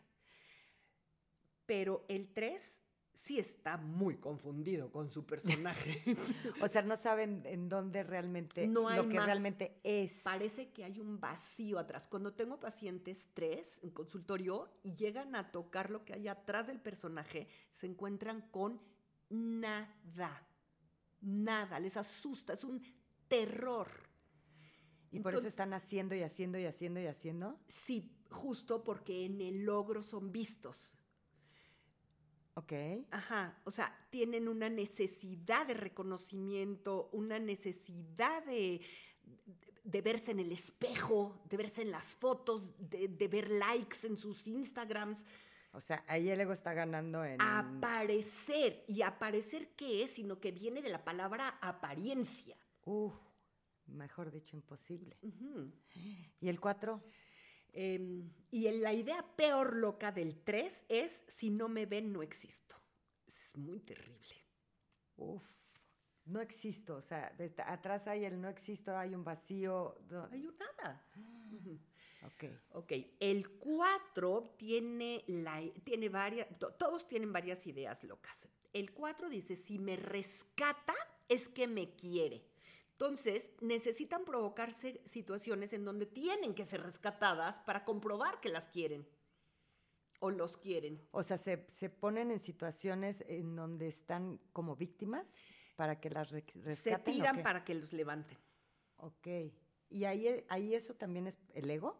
pero 1.64 2.04
el 2.08 2.28
3 2.34 2.82
sí 3.14 3.38
está 3.38 3.78
muy 3.78 4.18
confundido 4.18 4.92
con 4.92 5.10
su 5.10 5.24
personaje. 5.24 6.02
O 6.62 6.68
sea, 6.68 6.82
no 6.82 6.98
saben 6.98 7.42
en 7.46 7.70
dónde 7.70 8.02
realmente, 8.02 8.66
No 8.66 8.88
hay 8.88 8.98
lo 8.98 9.08
que 9.08 9.14
más. 9.14 9.24
realmente 9.24 9.80
es. 9.84 10.20
Parece 10.20 10.70
que 10.70 10.84
hay 10.84 11.00
un 11.00 11.18
vacío 11.18 11.78
atrás. 11.78 12.06
Cuando 12.06 12.34
tengo 12.34 12.60
pacientes 12.60 13.30
tres 13.32 13.78
en 13.82 13.90
consultorio 13.90 14.70
y 14.82 14.96
llegan 14.96 15.34
a 15.34 15.50
tocar 15.50 15.90
lo 15.90 16.04
que 16.04 16.12
hay 16.12 16.28
atrás 16.28 16.66
del 16.66 16.78
personaje, 16.78 17.48
se 17.72 17.86
encuentran 17.86 18.42
con 18.50 18.80
nada. 19.30 20.46
Nada. 21.20 21.80
Les 21.80 21.96
asusta. 21.96 22.52
Es 22.54 22.64
un 22.64 22.82
terror. 23.28 23.88
y 25.10 25.20
por 25.20 25.34
eso 25.34 25.48
están 25.48 25.72
haciendo 25.72 26.14
y 26.14 26.22
haciendo 26.22 26.58
y 26.58 26.64
haciendo 26.66 27.00
y 27.00 27.06
haciendo. 27.06 27.58
Sí, 27.66 28.12
justo 28.30 28.84
porque 28.84 29.24
en 29.24 29.40
el 29.40 29.64
logro 29.64 30.02
son 30.02 30.32
vistos. 30.32 30.98
Ok. 32.54 32.72
Ajá, 33.10 33.60
o 33.64 33.70
sea, 33.70 33.96
tienen 34.10 34.48
una 34.48 34.68
necesidad 34.68 35.66
de 35.66 35.74
reconocimiento, 35.74 37.08
una 37.12 37.38
necesidad 37.38 38.44
de, 38.44 38.80
de 39.84 40.02
verse 40.02 40.32
en 40.32 40.40
el 40.40 40.50
espejo, 40.50 41.40
de 41.48 41.56
verse 41.56 41.82
en 41.82 41.92
las 41.92 42.16
fotos, 42.16 42.68
de, 42.78 43.08
de 43.08 43.28
ver 43.28 43.48
likes 43.50 44.04
en 44.04 44.18
sus 44.18 44.46
Instagrams, 44.48 45.24
O 45.78 45.80
sea, 45.80 46.04
ahí 46.08 46.28
el 46.28 46.40
ego 46.40 46.52
está 46.52 46.72
ganando 46.74 47.24
en. 47.24 47.40
aparecer. 47.40 48.84
¿Y 48.88 49.02
aparecer 49.02 49.68
qué 49.76 50.02
es? 50.02 50.10
Sino 50.10 50.40
que 50.40 50.50
viene 50.50 50.82
de 50.82 50.88
la 50.90 51.04
palabra 51.04 51.56
apariencia. 51.60 52.56
Uf, 52.84 53.14
mejor 53.86 54.32
dicho, 54.32 54.56
imposible. 54.56 55.16
¿Y 56.40 56.48
el 56.48 56.58
4? 56.58 57.00
Em, 57.72 58.28
y 58.50 58.66
en 58.66 58.82
la 58.82 58.92
idea 58.92 59.24
peor 59.36 59.76
loca 59.76 60.10
del 60.10 60.42
3 60.42 60.84
es, 60.88 61.22
si 61.28 61.48
no 61.50 61.68
me 61.68 61.86
ven, 61.86 62.12
no 62.12 62.22
existo. 62.22 62.74
Es 63.24 63.56
muy 63.56 63.78
terrible. 63.78 64.34
Uf. 65.16 65.44
No 66.24 66.40
existo. 66.40 66.96
O 66.96 67.00
sea, 67.02 67.32
atrás 67.66 68.08
hay 68.08 68.24
el 68.24 68.40
no 68.40 68.48
existo, 68.48 68.96
hay 68.98 69.14
un 69.14 69.22
vacío. 69.22 69.96
no- 70.10 70.28
hay 70.32 70.44
un 70.44 70.56
nada. 70.58 71.04
Ok. 72.26 72.44
Ok, 72.72 72.92
el 73.20 73.48
4 73.58 74.54
tiene, 74.56 75.22
la, 75.28 75.62
tiene 75.84 76.08
varias, 76.08 76.46
to- 76.58 76.72
todos 76.74 77.06
tienen 77.06 77.32
varias 77.32 77.66
ideas 77.66 78.02
locas. 78.04 78.48
El 78.72 78.92
4 78.92 79.28
dice, 79.28 79.56
si 79.56 79.78
me 79.78 79.96
rescata 79.96 80.94
es 81.28 81.48
que 81.48 81.66
me 81.68 81.94
quiere. 81.94 82.44
Entonces, 82.92 83.50
necesitan 83.60 84.24
provocarse 84.24 85.00
situaciones 85.04 85.72
en 85.72 85.84
donde 85.84 86.06
tienen 86.06 86.54
que 86.54 86.64
ser 86.64 86.82
rescatadas 86.82 87.60
para 87.60 87.84
comprobar 87.84 88.40
que 88.40 88.48
las 88.48 88.66
quieren 88.68 89.06
o 90.18 90.30
los 90.30 90.56
quieren. 90.56 91.00
O 91.12 91.22
sea, 91.22 91.38
se, 91.38 91.64
se 91.68 91.88
ponen 91.90 92.32
en 92.32 92.40
situaciones 92.40 93.22
en 93.28 93.54
donde 93.54 93.86
están 93.86 94.40
como 94.52 94.74
víctimas 94.74 95.36
para 95.76 96.00
que 96.00 96.10
las 96.10 96.30
re- 96.30 96.44
Se 96.52 96.58
rescaten. 96.60 97.14
¿o 97.14 97.16
tiran 97.18 97.42
para 97.44 97.64
que 97.64 97.74
los 97.76 97.92
levanten. 97.92 98.36
Ok. 98.96 99.28
¿Y 99.90 100.04
ahí, 100.04 100.44
ahí 100.48 100.74
eso 100.74 100.94
también 100.94 101.28
es 101.28 101.38
el 101.54 101.70
ego? 101.70 101.96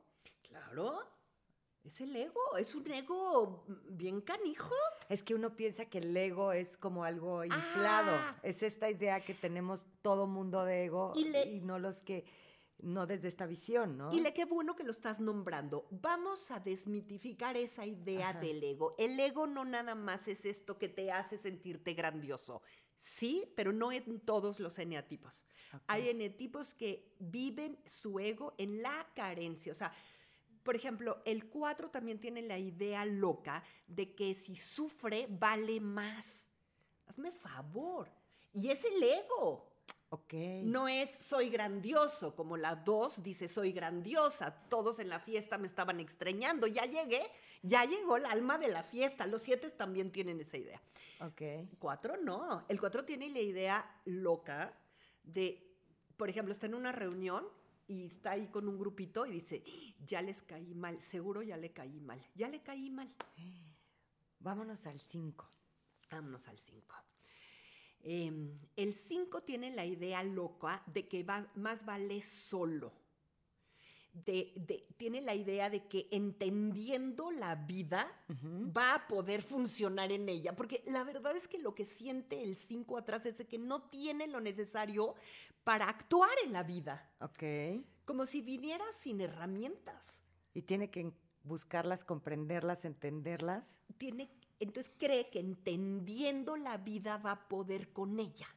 Claro, 0.49 1.09
es 1.89 2.03
el 2.03 2.15
ego, 2.15 2.57
es 2.59 2.75
un 2.75 2.91
ego 2.91 3.65
bien 3.89 4.21
canijo. 4.21 4.75
Es 5.09 5.23
que 5.23 5.35
uno 5.35 5.57
piensa 5.57 5.87
que 5.87 5.99
el 5.99 6.15
ego 6.15 6.53
es 6.53 6.77
como 6.77 7.05
algo 7.05 7.45
inflado. 7.45 8.13
Ah. 8.13 8.39
Es 8.43 8.63
esta 8.63 8.91
idea 8.91 9.25
que 9.25 9.33
tenemos 9.33 9.87
todo 10.03 10.27
mundo 10.27 10.65
de 10.65 10.85
ego 10.85 11.13
Y 11.15 11.61
no 11.63 11.79
los 11.79 12.03
que, 12.03 12.27
no 12.81 13.07
desde 13.07 13.29
esta 13.29 13.47
visión, 13.47 13.97
¿no? 13.97 14.13
Y 14.13 14.21
le 14.21 14.35
qué 14.35 14.45
bueno 14.45 14.77
que 14.77 14.85
lo 14.85 14.91
estás 14.91 15.19
nombrando. 15.19 15.87
Vamos 15.91 16.51
a 16.51 16.61
desmitificar 16.61 17.57
esa 17.57 17.87
idea 17.87 18.31
Ajá. 18.31 18.41
del 18.41 18.63
ego. 18.63 18.95
El 18.99 19.19
ego 19.19 19.47
no 19.47 19.65
nada 19.65 19.95
más 19.95 20.29
es 20.29 20.45
esto 20.45 20.77
que 20.77 20.91
te 20.91 21.11
hace 21.11 21.39
sentirte 21.39 21.95
grandioso. 21.95 22.61
Sí, 22.95 23.51
pero 23.57 23.73
no 23.73 23.93
en 23.93 24.21
todos 24.21 24.61
los 24.61 24.79
eneatipos. 24.79 25.45
Hay 25.87 26.11
eneatipos 26.11 26.75
que 26.75 27.15
viven 27.19 27.79
su 27.87 28.19
ego 28.19 28.55
en 28.59 28.83
la 28.83 29.09
carencia. 29.15 29.73
O 29.73 29.75
sea, 29.75 29.93
por 30.69 30.77
ejemplo, 30.77 31.23
el 31.25 31.49
4 31.49 31.89
también 31.89 32.21
tiene 32.21 32.43
la 32.43 32.59
idea 32.59 33.07
loca 33.07 33.65
de 33.87 34.15
que 34.15 34.35
si 34.35 34.55
sufre 34.55 35.27
vale 35.31 35.81
más. 35.81 36.51
Hazme 37.07 37.33
favor. 37.33 38.11
Y 38.53 38.69
es 38.69 38.85
el 38.85 39.03
ego. 39.03 39.73
Ok. 40.11 40.35
No 40.65 40.87
es 40.87 41.09
soy 41.09 41.49
grandioso, 41.49 42.37
como 42.37 42.59
la 42.59 42.77
2 42.77 43.23
dice 43.23 43.49
soy 43.49 43.73
grandiosa. 43.73 44.55
Todos 44.69 44.99
en 44.99 45.09
la 45.09 45.21
fiesta 45.21 45.57
me 45.57 45.67
estaban 45.67 46.01
extrañando. 46.01 46.67
Ya 46.67 46.85
llegué, 46.85 47.23
ya 47.63 47.87
llegó 47.87 48.19
el 48.19 48.27
alma 48.27 48.59
de 48.59 48.69
la 48.69 48.83
fiesta. 48.83 49.27
Los 49.27 49.41
7 49.41 49.71
también 49.71 50.13
tienen 50.13 50.39
esa 50.39 50.59
idea. 50.59 50.83
Ok. 51.23 51.41
4 51.79 52.19
no. 52.19 52.67
El 52.69 52.79
4 52.79 53.07
tiene 53.07 53.31
la 53.31 53.41
idea 53.41 54.03
loca 54.05 54.79
de, 55.23 55.67
por 56.19 56.29
ejemplo, 56.29 56.53
está 56.53 56.67
en 56.67 56.75
una 56.75 56.93
reunión 56.93 57.49
y 57.89 58.05
está 58.05 58.33
ahí 58.33 58.49
con 58.49 58.69
un 58.69 58.79
grupito 58.79 59.27
y 59.27 59.33
dice, 59.33 59.65
ya 60.05 60.23
les 60.23 60.43
caí 60.43 60.75
mal, 60.75 61.01
seguro 61.01 61.43
ya 61.43 61.57
le 61.57 61.73
caí 61.73 62.01
mal, 62.01 62.25
ya 62.35 62.49
le 62.49 62.63
caí 62.63 62.91
mal. 62.91 63.13
Vámonos 64.39 64.87
al 64.87 65.01
5. 65.01 65.51
Vámonos 66.11 66.47
al 66.49 66.59
5. 66.59 66.95
Em, 68.01 68.57
el 68.77 68.93
5 68.93 69.43
tiene 69.43 69.75
la 69.75 69.85
idea 69.85 70.23
loca 70.23 70.83
de 70.87 71.09
que 71.09 71.25
más 71.55 71.85
vale 71.85 72.23
solo. 72.23 72.93
Tiene 74.25 75.21
la 75.21 75.35
idea 75.35 75.71
de 75.71 75.87
que 75.87 76.09
entendiendo 76.11 77.31
la 77.31 77.55
vida 77.55 78.11
va 78.77 78.95
a 78.95 79.09
poder 79.09 79.43
funcionar 79.43 80.13
en 80.13 80.29
ella. 80.29 80.55
Porque 80.55 80.83
la 80.87 81.05
verdad 81.05 81.37
es 81.37 81.49
que 81.49 81.59
lo 81.59 81.75
que 81.75 81.85
siente 81.85 82.43
el 82.43 82.57
5 82.57 82.99
atrás 82.99 83.27
es 83.27 83.45
que 83.47 83.59
no 83.59 83.83
tiene 83.83 84.27
lo 84.27 84.41
necesario 84.41 85.15
para 85.65 85.89
actuar 85.89 86.31
en 86.45 86.53
la 86.53 86.63
vida. 86.63 87.11
Ok. 87.21 87.85
Como 88.05 88.27
si 88.27 88.41
viniera 88.41 88.85
sin 88.99 89.21
herramientas. 89.21 90.23
Y 90.55 90.63
tiene 90.63 90.91
que 90.91 91.13
buscarlas, 91.45 92.05
comprenderlas, 92.05 92.85
entenderlas. 92.85 93.77
Tiene 93.97 94.31
entonces 94.61 94.93
cree 94.99 95.31
que 95.31 95.41
entendiendo 95.41 96.57
la 96.57 96.79
vida 96.79 97.19
va 97.19 97.33
a 97.33 97.49
poder 97.49 97.93
con 97.93 98.19
ella. 98.19 98.49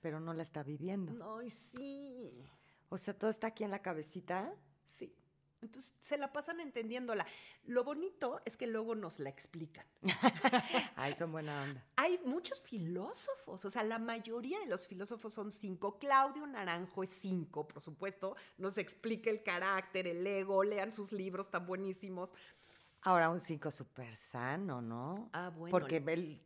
Pero 0.00 0.18
no 0.18 0.32
la 0.32 0.42
está 0.42 0.62
viviendo. 0.62 1.36
Ay, 1.38 1.50
sí. 1.50 2.42
O 2.88 2.98
sea, 2.98 3.16
todo 3.16 3.30
está 3.30 3.48
aquí 3.48 3.64
en 3.64 3.70
la 3.70 3.82
cabecita. 3.82 4.54
Sí. 4.86 5.14
Entonces 5.62 5.94
se 6.00 6.18
la 6.18 6.32
pasan 6.32 6.58
entendiéndola. 6.60 7.24
Lo 7.64 7.84
bonito 7.84 8.40
es 8.44 8.56
que 8.56 8.66
luego 8.66 8.96
nos 8.96 9.20
la 9.20 9.30
explican. 9.30 9.86
Ay, 10.96 11.14
son 11.14 11.30
buena 11.30 11.62
onda. 11.62 11.86
Hay 11.96 12.18
muchos 12.24 12.60
filósofos, 12.60 13.64
o 13.64 13.70
sea, 13.70 13.84
la 13.84 14.00
mayoría 14.00 14.58
de 14.58 14.66
los 14.66 14.88
filósofos 14.88 15.32
son 15.32 15.52
cinco. 15.52 16.00
Claudio 16.00 16.46
Naranjo 16.48 17.04
es 17.04 17.10
cinco, 17.10 17.68
por 17.68 17.80
supuesto. 17.80 18.34
Nos 18.58 18.76
explica 18.76 19.30
el 19.30 19.44
carácter, 19.44 20.08
el 20.08 20.26
ego, 20.26 20.64
lean 20.64 20.90
sus 20.90 21.12
libros 21.12 21.48
tan 21.48 21.64
buenísimos. 21.64 22.34
Ahora 23.02 23.30
un 23.30 23.40
5 23.40 23.70
súper 23.72 24.14
sano, 24.14 24.80
¿no? 24.80 25.28
Ah, 25.32 25.50
bueno. 25.50 25.72
Porque 25.72 25.96
él, 25.96 26.40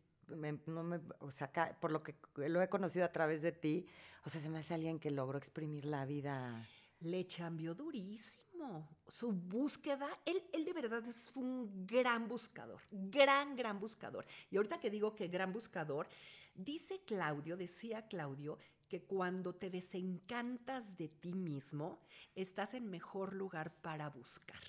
no 0.67 0.83
me, 0.83 1.01
o 1.21 1.31
sea, 1.31 1.53
por 1.81 1.93
lo 1.93 2.03
que 2.03 2.15
lo 2.37 2.63
he 2.63 2.69
conocido 2.69 3.05
a 3.05 3.13
través 3.13 3.43
de 3.43 3.53
ti, 3.53 3.87
o 4.25 4.31
sea, 4.31 4.41
se 4.41 4.49
me 4.49 4.61
hace 4.61 4.73
alguien 4.73 4.99
que 4.99 5.11
logró 5.11 5.37
exprimir 5.37 5.85
la 5.85 6.07
vida. 6.07 6.67
Le 7.07 7.27
cambió 7.27 7.75
durísimo. 7.75 8.89
Su 9.07 9.33
búsqueda, 9.33 10.09
él, 10.25 10.43
él 10.53 10.65
de 10.65 10.73
verdad 10.73 11.07
es 11.07 11.31
un 11.37 11.87
gran 11.87 12.27
buscador, 12.27 12.81
gran, 12.91 13.55
gran 13.55 13.79
buscador. 13.79 14.27
Y 14.51 14.57
ahorita 14.57 14.81
que 14.81 14.91
digo 14.91 15.15
que 15.15 15.29
gran 15.29 15.53
buscador, 15.53 16.09
dice 16.55 17.03
Claudio, 17.05 17.57
decía 17.57 18.09
Claudio, 18.09 18.59
que 18.89 19.03
cuando 19.03 19.55
te 19.55 19.71
desencantas 19.71 20.97
de 20.97 21.09
ti 21.09 21.33
mismo, 21.33 22.01
estás 22.35 22.75
en 22.75 22.89
mejor 22.89 23.35
lugar 23.35 23.75
para 23.83 24.09
buscar. 24.11 24.61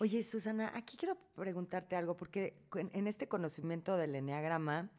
Oye, 0.00 0.22
Susana, 0.22 0.70
aquí 0.74 0.96
quiero 0.96 1.16
preguntarte 1.34 1.96
algo, 1.96 2.16
porque 2.16 2.54
en, 2.74 3.06
este 3.08 3.26
conocimiento 3.26 3.96
del 3.96 4.14
eneagrama, 4.14 4.90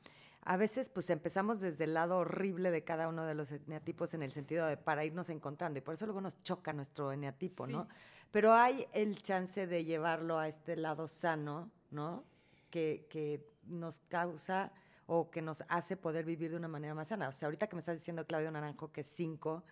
a 0.42 0.58
veces 0.58 0.90
pues 0.90 1.10
empezamos 1.10 1.60
desde 1.60 1.84
el 1.84 1.94
lado 1.94 2.18
horrible 2.18 2.72
de 2.72 2.84
cada 2.84 3.08
uno 3.08 3.26
de 3.26 3.36
los 3.36 3.52
eneatipos 3.52 4.14
en 4.14 4.24
el 4.24 4.32
sentido 4.32 4.66
de 4.68 4.78
para 4.78 5.06
irnos 5.06 5.30
encontrando, 5.30 5.80
y 5.80 5.82
por 5.82 5.94
eso 5.94 6.06
luego 6.06 6.22
nos 6.22 6.42
choca 6.44 6.74
nuestro 6.74 7.12
eneatipo, 7.12 7.68
¿no? 7.68 7.88
Pero 8.32 8.54
hay 8.54 8.88
el 8.94 9.22
chance 9.22 9.68
de 9.68 9.86
llevarlo 9.86 10.38
a 10.38 10.48
este 10.48 10.76
lado 10.76 11.08
sano, 11.08 11.72
¿no? 11.92 12.24
Que, 12.70 13.08
que 13.10 13.46
nos 13.64 14.00
causa 14.08 14.72
o 15.08 15.32
que 15.32 15.42
nos 15.42 15.64
hace 15.68 15.98
poder 15.98 16.26
vivir 16.26 16.52
de 16.52 16.58
una 16.58 16.68
manera 16.68 16.94
más 16.94 17.08
sana. 17.08 17.30
O 17.30 17.32
sea, 17.32 17.48
ahorita 17.48 17.68
que 17.68 17.76
me 17.76 17.80
estás 17.80 17.98
diciendo 17.98 18.28
Claudio 18.28 18.52
Naranjo 18.52 18.92
que 18.92 19.02
es 19.02 19.08
cinco, 19.08 19.64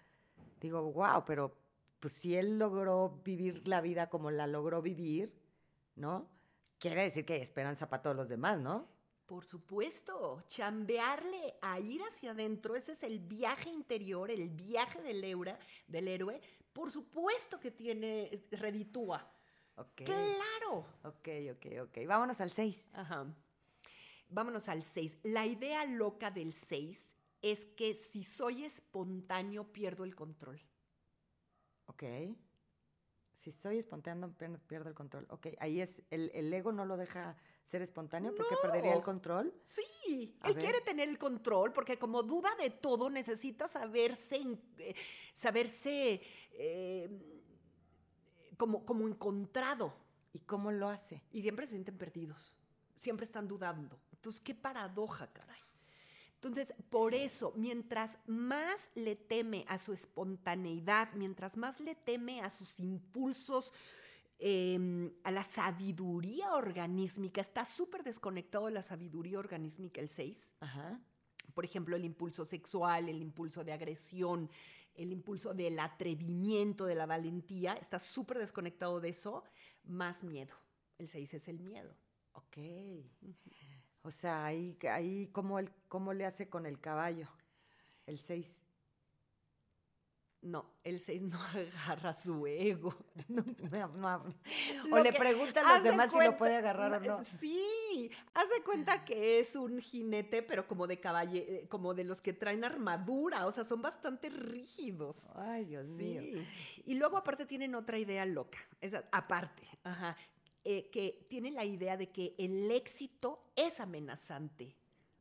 digo, 0.59 0.91
wow, 0.91 1.23
pero 1.25 1.55
pues 1.99 2.13
si 2.13 2.35
él 2.35 2.57
logró 2.57 3.21
vivir 3.23 3.67
la 3.67 3.81
vida 3.81 4.09
como 4.09 4.31
la 4.31 4.47
logró 4.47 4.81
vivir, 4.81 5.33
¿no? 5.95 6.27
Quiere 6.79 7.03
decir 7.03 7.25
que 7.25 7.33
hay 7.33 7.41
esperanza 7.41 7.89
para 7.89 8.01
todos 8.01 8.15
los 8.15 8.29
demás, 8.29 8.59
¿no? 8.59 8.87
Por 9.27 9.45
supuesto, 9.45 10.43
chambearle 10.47 11.55
a 11.61 11.79
ir 11.79 12.01
hacia 12.01 12.31
adentro, 12.31 12.75
ese 12.75 12.93
es 12.93 13.03
el 13.03 13.19
viaje 13.19 13.69
interior, 13.69 14.31
el 14.31 14.49
viaje 14.49 15.01
del, 15.01 15.23
héroe, 15.23 15.57
del 15.85 16.07
héroe, 16.07 16.41
por 16.71 16.91
supuesto 16.91 17.59
que 17.59 17.71
tiene, 17.71 18.47
reditúa. 18.51 19.29
Ok. 19.75 20.03
Claro. 20.05 20.85
Ok, 21.03 21.27
ok, 21.51 21.65
ok. 21.83 22.07
Vámonos 22.07 22.39
al 22.39 22.49
6. 22.49 22.89
Ajá. 22.93 23.27
Vámonos 24.29 24.69
al 24.69 24.81
6. 24.81 25.17
La 25.23 25.45
idea 25.45 25.85
loca 25.85 26.31
del 26.31 26.53
6 26.53 27.15
es 27.41 27.65
que 27.65 27.93
si 27.93 28.23
soy 28.23 28.63
espontáneo 28.63 29.71
pierdo 29.71 30.03
el 30.03 30.15
control. 30.15 30.61
Ok. 31.87 32.03
Si 33.33 33.51
estoy 33.51 33.77
espontáneo, 33.77 34.33
pierdo 34.67 34.89
el 34.89 34.95
control. 34.95 35.27
Ok, 35.29 35.49
ahí 35.59 35.79
es, 35.79 36.01
el, 36.09 36.51
ego 36.51 36.71
no 36.71 36.85
lo 36.85 36.97
deja 36.97 37.37
ser 37.67 37.81
espontáneo 37.81 38.33
porque 38.33 38.55
perdería 38.61 38.93
el 38.93 39.03
control. 39.03 39.53
Sí, 39.65 40.33
él 40.45 40.55
quiere 40.55 40.79
tener 40.79 41.09
el 41.09 41.17
control 41.17 41.73
porque 41.73 41.99
como 41.99 42.23
duda 42.23 42.49
de 42.57 42.69
todo 42.69 43.09
necesita 43.09 43.67
saberse, 43.67 44.41
eh, 44.77 44.95
saberse 45.33 46.21
eh, 46.53 47.09
como, 48.55 48.85
como 48.85 49.05
encontrado. 49.07 49.93
¿Y 50.31 50.39
cómo 50.39 50.71
lo 50.71 50.87
hace? 50.87 51.23
Y 51.31 51.41
siempre 51.41 51.65
se 51.65 51.71
sienten 51.71 51.97
perdidos, 51.97 52.55
siempre 52.95 53.25
están 53.25 53.47
dudando. 53.47 53.99
Entonces, 54.13 54.39
qué 54.39 54.55
paradoja, 54.55 55.27
caray. 55.33 55.61
Entonces, 56.35 56.73
por 56.89 57.15
eso, 57.15 57.51
mientras 57.55 58.17
más 58.27 58.91
le 58.93 59.15
teme 59.15 59.65
a 59.67 59.77
su 59.77 59.91
espontaneidad, 59.91 61.11
mientras 61.15 61.57
más 61.57 61.79
le 61.79 61.95
teme 61.95 62.41
a 62.41 62.49
sus 62.49 62.79
impulsos, 62.79 63.73
em, 64.39 65.11
a 65.23 65.31
la 65.31 65.43
sabiduría 65.43 66.53
organísmica, 66.53 67.41
está 67.41 67.65
súper 67.65 68.03
desconectado 68.03 68.65
de 68.65 68.71
la 68.71 68.83
sabiduría 68.83 69.39
organísmica 69.39 70.01
el 70.01 70.09
6. 70.09 70.51
Por 71.53 71.65
ejemplo, 71.65 71.95
el 71.95 72.05
impulso 72.05 72.45
sexual, 72.45 73.09
el 73.09 73.21
impulso 73.21 73.63
de 73.63 73.73
agresión, 73.73 74.49
el 74.93 75.11
impulso 75.11 75.53
del 75.53 75.79
atrevimiento, 75.79 76.85
de 76.85 76.95
la 76.95 77.05
valentía, 77.05 77.73
está 77.73 77.99
súper 77.99 78.39
desconectado 78.39 78.99
de 78.99 79.09
eso, 79.09 79.43
más 79.83 80.23
miedo. 80.23 80.53
El 80.97 81.07
6 81.07 81.35
es 81.35 81.47
el 81.47 81.59
miedo. 81.59 81.95
Ok. 82.33 82.57
O 84.01 84.11
sea, 84.11 84.45
ahí, 84.45 84.77
ahí 84.91 85.27
¿cómo, 85.31 85.59
el, 85.59 85.71
¿cómo 85.87 86.13
le 86.13 86.25
hace 86.25 86.49
con 86.49 86.65
el 86.65 86.79
caballo? 86.79 87.27
El 88.05 88.19
6. 88.19 88.66
No, 90.41 90.65
el 90.83 90.99
6 90.99 91.23
no 91.23 91.39
agarra 91.85 92.13
su 92.13 92.45
ego. 92.45 92.95
o 94.91 94.99
le 94.99 95.13
pregunta 95.13 95.61
a 95.61 95.75
los 95.75 95.83
demás 95.83 96.11
si 96.11 96.19
lo 96.19 96.37
puede 96.37 96.55
agarrar 96.55 96.93
o 96.93 96.99
no. 96.99 97.23
Sí, 97.39 98.11
haz 98.33 98.49
de 98.49 98.63
cuenta 98.63 99.03
que 99.03 99.39
es 99.39 99.55
un 99.55 99.79
jinete, 99.79 100.43
pero 100.43 100.67
como 100.67 100.87
de 100.87 100.99
caballo, 100.99 101.39
eh, 101.39 101.65
como 101.69 101.93
de 101.93 102.03
los 102.03 102.21
que 102.21 102.33
traen 102.33 102.63
armadura, 102.63 103.47
o 103.47 103.51
sea, 103.51 103.63
son 103.63 103.81
bastante 103.81 104.29
rígidos. 104.29 105.27
Ay, 105.35 105.65
Dios 105.65 105.85
mío. 105.87 106.21
Y 106.85 106.95
luego 106.95 107.17
aparte 107.17 107.45
tienen 107.45 107.73
otra 107.75 107.97
idea 107.97 108.25
loca, 108.25 108.59
esa, 108.79 109.03
aparte, 109.11 109.63
ajá, 109.83 110.15
eh, 110.63 110.89
que 110.91 111.25
tiene 111.29 111.51
la 111.51 111.65
idea 111.65 111.97
de 111.97 112.11
que 112.11 112.35
el 112.37 112.69
éxito 112.71 113.51
es 113.55 113.79
amenazante. 113.79 114.75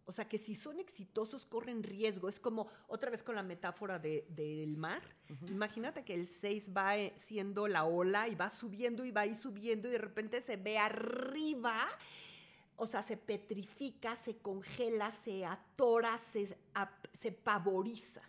O 0.08 0.12
sea, 0.12 0.28
que 0.28 0.38
si 0.38 0.54
son 0.54 0.78
exitosos 0.78 1.44
corren 1.44 1.82
riesgo. 1.82 2.28
Es 2.28 2.38
como 2.38 2.68
otra 2.86 3.10
vez 3.10 3.24
con 3.24 3.34
la 3.34 3.42
metáfora 3.42 3.98
del 3.98 4.76
mar. 4.76 5.02
Imagínate 5.48 6.04
que 6.04 6.14
el 6.14 6.26
6 6.26 6.70
va 6.74 6.96
eh, 6.96 7.12
siendo 7.16 7.66
la 7.66 7.84
ola 7.84 8.28
y 8.28 8.36
va 8.36 8.48
subiendo 8.48 9.04
y 9.04 9.10
va 9.10 9.22
ahí 9.22 9.34
subiendo 9.34 9.88
y 9.88 9.92
de 9.92 9.98
repente 9.98 10.40
se 10.40 10.56
ve 10.56 10.78
arriba. 10.78 11.88
O 12.76 12.86
sea, 12.86 13.02
se 13.02 13.16
petrifica, 13.16 14.14
se 14.14 14.36
congela, 14.38 15.10
se 15.10 15.44
atora, 15.44 16.16
se, 16.18 16.56
se 17.12 17.32
pavoriza. 17.32 18.22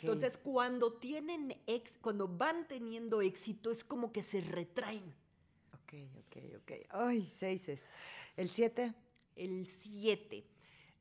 Entonces, 0.00 0.36
cuando 0.36 0.92
tienen 0.94 1.56
ex, 1.66 1.96
cuando 2.02 2.28
van 2.28 2.66
teniendo 2.68 3.22
éxito, 3.22 3.70
es 3.70 3.84
como 3.84 4.12
que 4.12 4.22
se 4.22 4.40
retraen. 4.42 5.14
Ok, 5.72 5.94
ok, 6.18 6.36
ok. 6.58 6.72
Ay, 6.90 7.30
seis 7.32 7.68
es. 7.68 7.88
¿El 8.36 8.50
siete? 8.50 8.92
El 9.36 9.66
siete. 9.66 10.44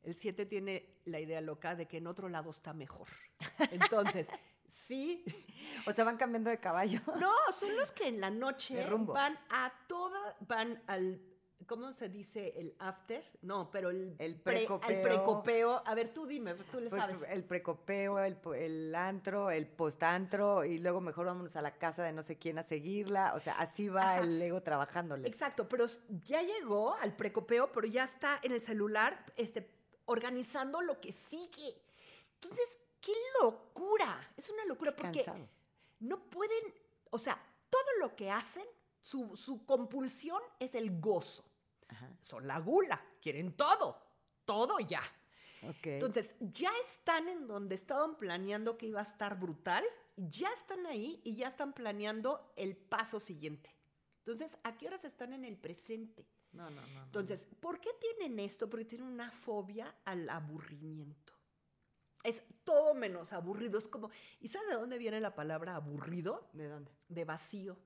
El 0.03 0.15
siete 0.15 0.45
tiene 0.45 1.01
la 1.05 1.19
idea 1.19 1.41
loca 1.41 1.75
de 1.75 1.87
que 1.87 1.97
en 1.97 2.07
otro 2.07 2.29
lado 2.29 2.49
está 2.49 2.73
mejor. 2.73 3.07
Entonces, 3.71 4.27
sí. 4.67 5.23
O 5.85 5.91
sea, 5.91 6.05
van 6.05 6.17
cambiando 6.17 6.49
de 6.49 6.59
caballo. 6.59 7.01
No, 7.19 7.31
son 7.57 7.75
los 7.75 7.91
que 7.91 8.07
en 8.07 8.21
la 8.21 8.29
noche 8.29 8.85
van 9.05 9.37
a 9.49 9.73
toda, 9.87 10.37
van 10.41 10.81
al 10.87 11.21
¿Cómo 11.65 11.91
se 11.91 12.07
dice 12.07 12.53
el 12.55 12.75
after? 12.79 13.23
No, 13.41 13.71
pero 13.71 13.89
el, 13.89 14.15
el 14.19 14.35
precopeo. 14.39 14.89
el 14.89 15.01
precopeo. 15.01 15.81
A 15.85 15.95
ver, 15.95 16.13
tú 16.13 16.25
dime, 16.25 16.53
tú 16.71 16.79
le 16.79 16.89
pues, 16.89 17.01
sabes. 17.01 17.23
El 17.29 17.43
precopeo, 17.43 18.19
el, 18.19 18.37
el 18.55 18.95
antro, 18.95 19.49
el 19.49 19.67
postantro, 19.67 20.63
y 20.63 20.77
luego 20.77 21.01
mejor 21.01 21.25
vámonos 21.25 21.55
a 21.55 21.61
la 21.61 21.77
casa 21.77 22.03
de 22.03 22.13
no 22.13 22.21
sé 22.21 22.37
quién 22.37 22.59
a 22.59 22.63
seguirla. 22.63 23.33
O 23.35 23.39
sea, 23.39 23.53
así 23.53 23.89
va 23.89 24.19
el 24.19 24.41
ego 24.41 24.61
trabajándole. 24.61 25.27
Exacto, 25.27 25.67
pero 25.67 25.85
ya 26.23 26.41
llegó 26.41 26.95
al 26.95 27.15
precopeo, 27.15 27.71
pero 27.73 27.87
ya 27.87 28.03
está 28.03 28.39
en 28.43 28.53
el 28.53 28.61
celular 28.61 29.25
este, 29.35 29.67
organizando 30.07 30.81
lo 30.81 30.99
que 30.99 31.11
sigue. 31.11 31.81
Entonces, 32.33 32.79
qué 32.99 33.13
locura. 33.41 34.33
Es 34.35 34.49
una 34.49 34.65
locura 34.65 34.95
porque. 34.95 35.25
no 35.99 36.29
pueden, 36.29 36.73
o 37.11 37.17
sea, 37.17 37.41
todo 37.69 37.99
lo 37.99 38.15
que 38.15 38.31
hacen, 38.31 38.65
su, 39.01 39.35
su 39.37 39.65
compulsión 39.65 40.41
es 40.59 40.75
el 40.75 40.99
gozo. 40.99 41.45
Ajá. 41.87 42.11
Son 42.19 42.45
la 42.47 42.59
gula, 42.59 43.01
quieren 43.21 43.55
todo, 43.55 44.01
todo 44.45 44.79
ya. 44.79 45.01
Entonces, 45.83 46.35
ya 46.39 46.71
están 46.89 47.29
en 47.29 47.47
donde 47.47 47.75
estaban 47.75 48.15
planeando 48.15 48.77
que 48.77 48.87
iba 48.87 48.99
a 48.99 49.03
estar 49.03 49.39
brutal, 49.39 49.83
ya 50.15 50.49
están 50.49 50.85
ahí 50.85 51.19
y 51.23 51.35
ya 51.35 51.47
están 51.47 51.73
planeando 51.73 52.53
el 52.55 52.75
paso 52.75 53.19
siguiente. 53.19 53.76
Entonces, 54.27 54.59
¿a 54.63 54.77
qué 54.77 54.87
horas 54.87 55.05
están 55.05 55.31
en 55.31 55.45
el 55.45 55.55
presente? 55.55 56.27
no, 56.51 56.69
no, 56.69 56.85
no. 56.85 57.03
Entonces, 57.03 57.47
¿por 57.61 57.79
qué 57.79 57.91
tienen 57.97 58.39
esto? 58.39 58.69
Porque 58.69 58.83
tienen 58.83 59.07
una 59.07 59.31
fobia 59.31 59.95
al 60.03 60.29
aburrimiento. 60.29 61.31
Es 62.25 62.43
todo 62.65 62.93
menos 62.93 63.31
aburrido. 63.31 63.79
Es 63.79 63.87
como, 63.87 64.09
¿y 64.41 64.49
sabes 64.49 64.67
de 64.67 64.73
dónde 64.73 64.97
viene 64.97 65.21
la 65.21 65.33
palabra 65.33 65.75
aburrido? 65.75 66.49
¿De 66.51 66.67
dónde? 66.67 66.91
De 67.07 67.23
vacío. 67.23 67.77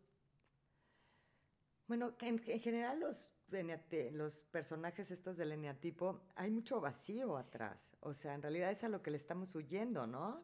Bueno, 1.85 2.15
en, 2.21 2.41
en 2.47 2.59
general 2.59 2.99
los, 3.01 4.41
personajes 4.49 5.11
estos 5.11 5.37
del 5.37 5.51
eneatipo, 5.51 6.23
hay 6.33 6.49
mucho 6.49 6.81
vacío 6.81 7.37
atrás. 7.37 7.95
O 7.99 8.15
sea, 8.15 8.33
en 8.33 8.41
realidad 8.41 8.71
es 8.71 8.83
a 8.83 8.89
lo 8.89 9.03
que 9.03 9.11
le 9.11 9.17
estamos 9.17 9.53
huyendo, 9.53 10.07
¿no? 10.07 10.43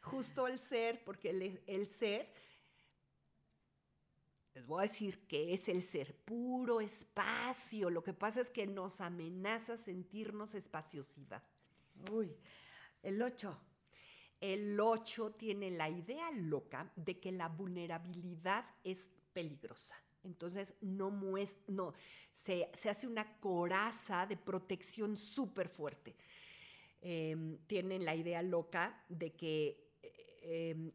Justo 0.00 0.48
el 0.48 0.58
ser, 0.58 1.04
porque 1.04 1.30
el, 1.30 1.62
el 1.66 1.86
ser, 1.86 2.32
les 4.54 4.66
voy 4.66 4.84
a 4.84 4.88
decir 4.88 5.26
que 5.26 5.52
es 5.52 5.68
el 5.68 5.82
ser, 5.82 6.14
puro 6.14 6.80
espacio. 6.80 7.90
Lo 7.90 8.04
que 8.04 8.14
pasa 8.14 8.40
es 8.40 8.50
que 8.50 8.66
nos 8.66 9.00
amenaza 9.00 9.76
sentirnos 9.76 10.54
espaciosidad. 10.54 11.42
Uy, 12.10 12.36
el 13.02 13.20
8. 13.20 13.60
El 14.40 14.78
8 14.78 15.32
tiene 15.32 15.70
la 15.70 15.88
idea 15.88 16.30
loca 16.32 16.92
de 16.94 17.18
que 17.18 17.32
la 17.32 17.48
vulnerabilidad 17.48 18.64
es 18.84 19.10
peligrosa. 19.32 19.96
Entonces 20.22 20.74
no 20.80 21.10
muest 21.10 21.58
no, 21.68 21.92
se, 22.32 22.70
se 22.72 22.88
hace 22.88 23.06
una 23.06 23.38
coraza 23.40 24.26
de 24.26 24.36
protección 24.36 25.16
súper 25.16 25.68
fuerte. 25.68 26.14
Em, 27.00 27.58
tienen 27.66 28.04
la 28.04 28.14
idea 28.14 28.40
loca 28.40 29.04
de 29.10 29.34
que, 29.34 29.90
eh, 30.02 30.70
em, 30.70 30.92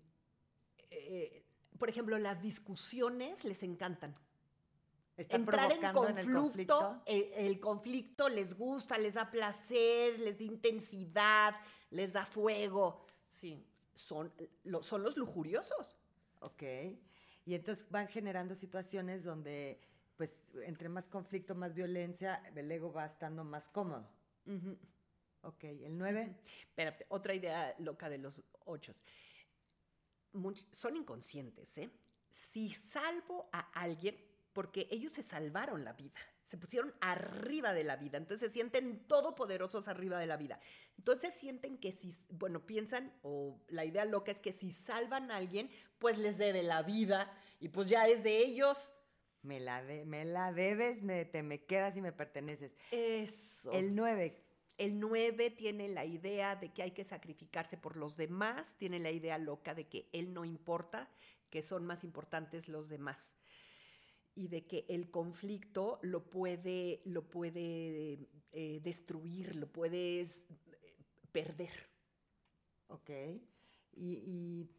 eh, 0.90 1.46
por 1.80 1.90
ejemplo, 1.90 2.20
las 2.20 2.42
discusiones 2.42 3.44
les 3.44 3.64
encantan. 3.64 4.16
Está 5.18 5.36
Entrar 5.36 5.72
en 5.72 5.94
conflicto, 5.94 7.02
eh, 7.06 7.34
el, 7.36 7.60
conflicto. 7.60 8.30
Les 8.30 8.58
gusta, 8.58 8.98
les 8.98 9.16
da 9.16 9.30
placer, 9.30 10.18
les 10.20 10.38
da 10.38 10.44
intensidad, 10.46 11.56
les 11.90 12.14
da 12.14 12.26
fuego. 12.26 13.06
Sí, 13.30 13.66
son, 13.96 14.32
los 14.64 15.18
lujuriosos. 15.18 15.98
Ok. 16.40 16.64
Y 17.46 17.56
entonces 17.56 17.86
van 17.90 18.08
generando 18.08 18.56
situaciones 18.56 19.26
donde, 19.26 19.82
pues, 20.16 20.44
entre 20.64 20.88
más 20.88 21.08
conflicto, 21.08 21.54
más 21.54 21.74
violencia, 21.74 22.42
el 22.56 22.72
ego 22.72 22.94
va 22.94 23.06
estando 23.06 23.44
más 23.44 23.68
cómodo. 23.68 24.08
Uh. 24.46 24.78
Ok, 25.42 25.64
el 25.64 25.98
9. 25.98 26.36
Espérate, 26.68 27.06
otra 27.10 27.34
idea 27.34 27.76
loca 27.80 28.10
de 28.10 28.18
los 28.18 28.44
8 28.66 28.94
son 30.72 30.96
inconscientes, 30.96 31.78
¿eh? 31.78 31.90
Si 32.30 32.70
salvo 32.70 33.50
a 33.52 33.60
alguien, 33.80 34.16
porque 34.54 34.88
ellos 34.92 35.12
se 35.12 35.24
salvaron 35.24 35.84
la 35.84 35.94
vida, 35.94 36.20
se 36.44 36.58
pusieron 36.58 36.94
arriba 37.02 37.74
de 37.74 37.84
la 37.84 37.96
vida, 37.96 38.18
entonces 38.18 38.50
se 38.50 38.54
sienten 38.54 39.06
todopoderosos 39.08 39.88
arriba 39.88 40.20
de 40.20 40.26
la 40.28 40.38
vida. 40.38 40.60
Entonces 40.98 41.34
sienten 41.34 41.78
que 41.78 41.92
si, 41.92 42.16
bueno, 42.30 42.66
piensan, 42.66 43.14
o 43.22 43.60
la 43.68 43.86
idea 43.86 44.06
loca 44.06 44.32
es 44.32 44.40
que 44.40 44.52
si 44.52 44.72
salvan 44.72 45.32
a 45.32 45.38
alguien, 45.38 45.70
pues 46.00 46.18
les 46.18 46.38
debe 46.38 46.64
la 46.64 46.82
vida 46.84 47.32
y 47.60 47.70
pues 47.70 47.88
ya 47.88 48.08
es 48.08 48.24
de 48.24 48.38
ellos. 48.40 48.94
Me 49.42 49.60
la, 49.60 49.82
de- 49.84 50.06
me 50.06 50.26
la 50.26 50.52
debes, 50.52 51.02
me, 51.02 51.24
te 51.26 51.44
me 51.44 51.64
quedas 51.66 51.96
y 51.96 52.02
me 52.02 52.12
perteneces. 52.12 52.76
Eso. 52.92 53.72
El 53.72 53.96
9. 53.96 54.44
El 54.80 54.98
9 54.98 55.52
tiene 55.52 55.90
la 55.90 56.06
idea 56.06 56.56
de 56.56 56.72
que 56.72 56.82
hay 56.82 56.92
que 56.92 57.04
sacrificarse 57.04 57.76
por 57.76 57.98
los 57.98 58.16
demás, 58.16 58.76
tiene 58.78 58.98
la 59.00 59.12
idea 59.12 59.38
loca 59.38 59.76
de 59.76 59.90
que 59.90 60.08
él 60.14 60.34
no 60.34 60.46
importa, 60.46 61.12
que 61.50 61.62
son 61.62 61.86
más 61.86 62.06
importantes 62.06 62.70
los 62.70 62.88
demás. 62.88 63.36
Y 64.36 64.48
de 64.48 64.66
que 64.68 64.86
el 64.88 65.12
conflicto 65.12 66.00
lo 66.02 66.30
puede, 66.30 67.02
lo 67.04 67.30
puede 67.30 68.30
eh, 68.54 68.80
destruir, 68.82 69.58
lo 69.58 69.70
puedes 69.70 70.46
eh, 70.50 70.96
perder. 71.34 71.90
Ok. 72.88 73.10
Y, 73.98 74.14
y, 74.26 74.70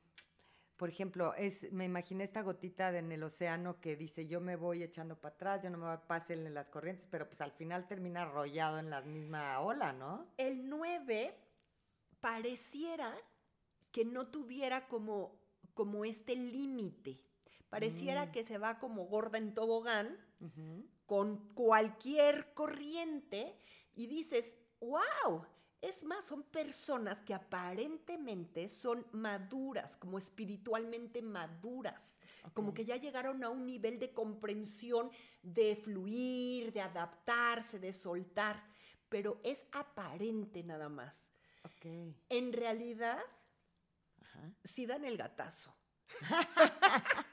por 0.80 0.88
ejemplo, 0.88 1.34
es, 1.34 1.70
me 1.72 1.84
imaginé 1.84 2.24
esta 2.24 2.40
gotita 2.40 2.90
de- 2.90 3.00
en 3.00 3.12
el 3.12 3.22
océano 3.22 3.78
que 3.82 3.96
dice, 3.96 4.26
yo 4.26 4.40
me 4.40 4.56
voy 4.56 4.82
echando 4.82 5.14
para 5.20 5.34
atrás, 5.34 5.62
yo 5.62 5.68
no 5.68 5.76
me 5.76 5.84
voy 5.84 5.92
a 5.94 6.06
pasar 6.06 6.38
en 6.38 6.54
las 6.54 6.70
corrientes, 6.70 7.06
pero 7.10 7.28
pues 7.28 7.42
al 7.42 7.52
final 7.52 7.86
termina 7.86 8.22
arrollado 8.22 8.78
en 8.78 8.88
la 8.88 9.02
misma 9.02 9.60
ola, 9.60 9.92
¿no? 9.92 10.26
El 10.38 10.70
9 10.70 11.36
pareciera 12.20 13.14
que 13.92 14.06
no 14.06 14.28
tuviera 14.28 14.88
como, 14.88 15.38
como 15.74 16.06
este 16.06 16.34
límite. 16.34 17.20
Pareciera 17.68 18.26
Mm. 18.26 18.32
que 18.32 18.42
se 18.42 18.56
va 18.56 18.78
como 18.78 19.04
gorda 19.04 19.36
en 19.36 19.52
tobogán 19.52 20.16
con 21.04 21.52
cualquier 21.54 22.54
corriente 22.54 23.54
y 23.94 24.06
dices, 24.06 24.56
wow, 24.80 25.44
es 25.82 26.02
más, 26.02 26.24
son 26.26 26.42
personas 26.42 27.20
que 27.22 27.32
aparentemente 27.32 28.68
son 28.68 29.06
maduras, 29.12 29.96
como 29.96 30.18
espiritualmente 30.18 31.22
maduras, 31.22 32.18
como 32.52 32.74
que 32.74 32.84
ya 32.84 32.96
llegaron 32.96 33.42
a 33.44 33.48
un 33.48 33.64
nivel 33.64 33.98
de 33.98 34.12
comprensión, 34.12 35.10
de 35.42 35.76
fluir, 35.76 36.72
de 36.72 36.82
adaptarse, 36.82 37.78
de 37.78 37.92
soltar, 37.92 38.62
pero 39.08 39.40
es 39.42 39.64
aparente 39.72 40.62
nada 40.62 40.88
más. 40.88 41.30
Ok. 41.64 42.14
En 42.28 42.52
realidad, 42.52 43.22
Ajá. 44.20 44.52
sí 44.64 44.86
dan 44.86 45.04
el 45.04 45.16
gatazo. 45.16 45.74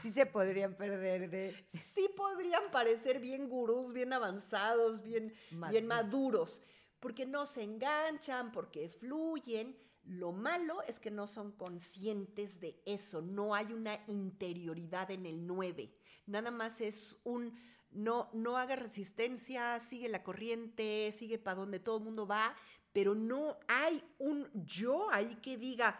Sí 0.00 0.10
se 0.10 0.26
podrían 0.26 0.74
perder 0.74 1.30
de... 1.30 1.66
sí 1.94 2.08
podrían 2.16 2.70
parecer 2.72 3.20
bien 3.20 3.48
gurús, 3.48 3.92
bien 3.92 4.12
avanzados, 4.12 5.02
bien, 5.02 5.32
bien 5.70 5.86
maduros, 5.86 6.60
porque 7.04 7.26
no 7.26 7.44
se 7.44 7.62
enganchan, 7.62 8.50
porque 8.50 8.88
fluyen. 8.88 9.76
Lo 10.04 10.32
malo 10.32 10.80
es 10.84 10.98
que 10.98 11.10
no 11.10 11.26
son 11.26 11.52
conscientes 11.52 12.60
de 12.60 12.82
eso, 12.86 13.20
no 13.20 13.54
hay 13.54 13.74
una 13.74 14.02
interioridad 14.06 15.10
en 15.10 15.26
el 15.26 15.46
9. 15.46 15.94
Nada 16.24 16.50
más 16.50 16.80
es 16.80 17.18
un 17.22 17.60
no, 17.90 18.30
no 18.32 18.56
haga 18.56 18.76
resistencia, 18.76 19.78
sigue 19.80 20.08
la 20.08 20.22
corriente, 20.22 21.12
sigue 21.12 21.38
para 21.38 21.56
donde 21.56 21.78
todo 21.78 21.98
el 21.98 22.04
mundo 22.04 22.26
va, 22.26 22.56
pero 22.94 23.14
no 23.14 23.58
hay 23.68 24.02
un 24.18 24.48
yo 24.54 25.12
ahí 25.12 25.36
que 25.42 25.58
diga, 25.58 25.98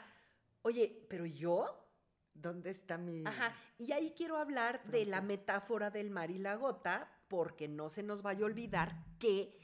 oye, 0.62 1.06
pero 1.10 1.26
yo, 1.26 1.82
¿Dónde 2.32 2.70
está 2.70 2.98
mi...? 2.98 3.24
Ajá, 3.26 3.54
y 3.78 3.92
ahí 3.92 4.12
quiero 4.16 4.38
hablar 4.38 4.82
de 4.90 5.06
la 5.06 5.20
metáfora 5.20 5.90
del 5.90 6.10
mar 6.10 6.30
y 6.32 6.38
la 6.38 6.56
gota, 6.56 7.08
porque 7.28 7.68
no 7.68 7.88
se 7.88 8.02
nos 8.02 8.22
vaya 8.22 8.42
a 8.42 8.46
olvidar 8.46 9.04
que 9.18 9.56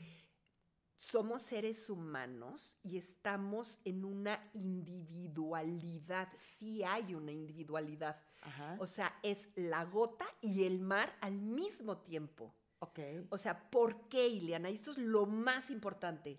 somos 1.00 1.40
seres 1.40 1.88
humanos 1.88 2.76
y 2.82 2.98
estamos 2.98 3.78
en 3.86 4.04
una 4.04 4.50
individualidad, 4.52 6.28
sí 6.36 6.84
hay 6.84 7.14
una 7.14 7.32
individualidad. 7.32 8.20
Ajá. 8.42 8.76
O 8.78 8.84
sea, 8.84 9.18
es 9.22 9.48
la 9.54 9.86
gota 9.86 10.26
y 10.42 10.64
el 10.64 10.78
mar 10.78 11.16
al 11.22 11.40
mismo 11.40 12.02
tiempo. 12.02 12.54
ok. 12.80 12.98
O 13.30 13.38
sea, 13.38 13.70
¿por 13.70 14.10
qué, 14.10 14.28
Ileana? 14.28 14.68
Esto 14.68 14.90
es 14.90 14.98
lo 14.98 15.24
más 15.24 15.70
importante. 15.70 16.38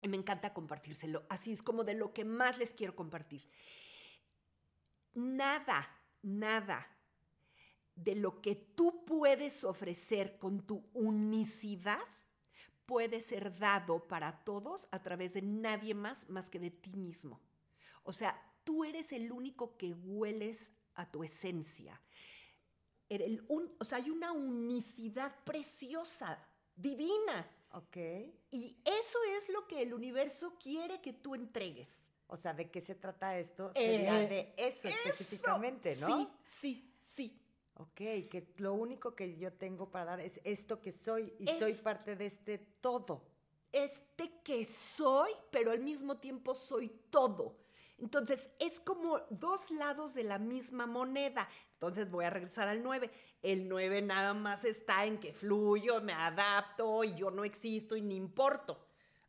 Y 0.00 0.08
me 0.08 0.16
encanta 0.16 0.54
compartírselo. 0.54 1.26
Así 1.28 1.52
es 1.52 1.62
como 1.62 1.84
de 1.84 1.92
lo 1.92 2.14
que 2.14 2.24
más 2.24 2.56
les 2.56 2.72
quiero 2.72 2.96
compartir. 2.96 3.46
Nada, 5.12 5.86
nada 6.22 6.86
de 7.94 8.14
lo 8.14 8.40
que 8.40 8.54
tú 8.54 9.04
puedes 9.04 9.64
ofrecer 9.64 10.38
con 10.38 10.66
tu 10.66 10.88
unicidad 10.94 12.00
puede 12.86 13.20
ser 13.20 13.58
dado 13.58 14.06
para 14.06 14.44
todos 14.44 14.86
a 14.90 15.02
través 15.02 15.34
de 15.34 15.42
nadie 15.42 15.94
más 15.94 16.28
más 16.28 16.50
que 16.50 16.58
de 16.58 16.70
ti 16.70 16.94
mismo. 16.96 17.40
O 18.02 18.12
sea, 18.12 18.40
tú 18.64 18.84
eres 18.84 19.12
el 19.12 19.30
único 19.32 19.76
que 19.76 19.92
hueles 19.94 20.72
a 20.94 21.10
tu 21.10 21.24
esencia. 21.24 22.00
El 23.08 23.44
un- 23.48 23.72
o 23.78 23.84
sea, 23.84 23.98
hay 23.98 24.10
una 24.10 24.32
unicidad 24.32 25.34
preciosa, 25.44 26.38
divina. 26.74 27.48
Ok. 27.72 27.96
Y 28.50 28.76
eso 28.84 29.18
es 29.38 29.48
lo 29.48 29.66
que 29.66 29.82
el 29.82 29.92
universo 29.94 30.56
quiere 30.58 31.00
que 31.00 31.12
tú 31.12 31.34
entregues. 31.34 32.08
O 32.26 32.36
sea, 32.36 32.54
¿de 32.54 32.70
qué 32.70 32.80
se 32.80 32.94
trata 32.94 33.38
esto? 33.38 33.72
Sería 33.74 34.22
Eh, 34.22 34.28
de 34.28 34.54
eso, 34.56 34.88
Eso, 34.88 34.96
específicamente, 35.08 35.96
¿no? 35.96 36.06
Sí, 36.06 36.28
sí. 36.60 36.93
Ok, 37.76 37.96
que 37.96 38.52
lo 38.58 38.74
único 38.74 39.16
que 39.16 39.36
yo 39.36 39.52
tengo 39.52 39.90
para 39.90 40.04
dar 40.04 40.20
es 40.20 40.40
esto 40.44 40.80
que 40.80 40.92
soy 40.92 41.34
y 41.38 41.46
soy 41.46 41.74
parte 41.74 42.14
de 42.14 42.26
este 42.26 42.58
todo. 42.58 43.24
Este 43.72 44.40
que 44.44 44.64
soy, 44.64 45.32
pero 45.50 45.72
al 45.72 45.80
mismo 45.80 46.18
tiempo 46.18 46.54
soy 46.54 46.88
todo. 47.10 47.56
Entonces, 47.98 48.48
es 48.60 48.78
como 48.80 49.18
dos 49.30 49.70
lados 49.72 50.14
de 50.14 50.24
la 50.24 50.38
misma 50.38 50.86
moneda. 50.86 51.48
Entonces 51.72 52.10
voy 52.10 52.24
a 52.24 52.30
regresar 52.30 52.68
al 52.68 52.82
9. 52.82 53.10
El 53.42 53.68
9 53.68 54.02
nada 54.02 54.34
más 54.34 54.64
está 54.64 55.04
en 55.04 55.18
que 55.18 55.32
fluyo, 55.32 56.00
me 56.00 56.12
adapto 56.12 57.04
y 57.04 57.14
yo 57.14 57.30
no 57.30 57.44
existo 57.44 57.96
y 57.96 58.02
ni 58.02 58.16
importo. 58.16 58.78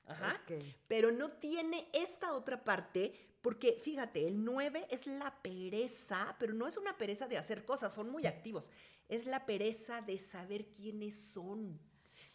Ajá. 0.08 0.42
Pero 0.88 1.12
no 1.12 1.32
tiene 1.34 1.88
esta 1.94 2.34
otra 2.34 2.64
parte 2.64 3.14
porque 3.42 3.78
fíjate, 3.80 4.28
el 4.28 4.44
9 4.44 4.88
es 4.90 5.06
la 5.06 5.32
pereza, 5.44 6.36
pero 6.40 6.54
no 6.54 6.68
es 6.68 6.78
una 6.78 6.98
pereza 6.98 7.28
de 7.28 7.38
hacer 7.38 7.64
cosas, 7.64 7.94
son 7.94 8.10
muy 8.10 8.26
activos. 8.26 8.70
Es 9.08 9.28
la 9.28 9.46
pereza 9.46 10.02
de 10.02 10.18
saber 10.18 10.68
quiénes 10.74 11.16
son, 11.20 11.80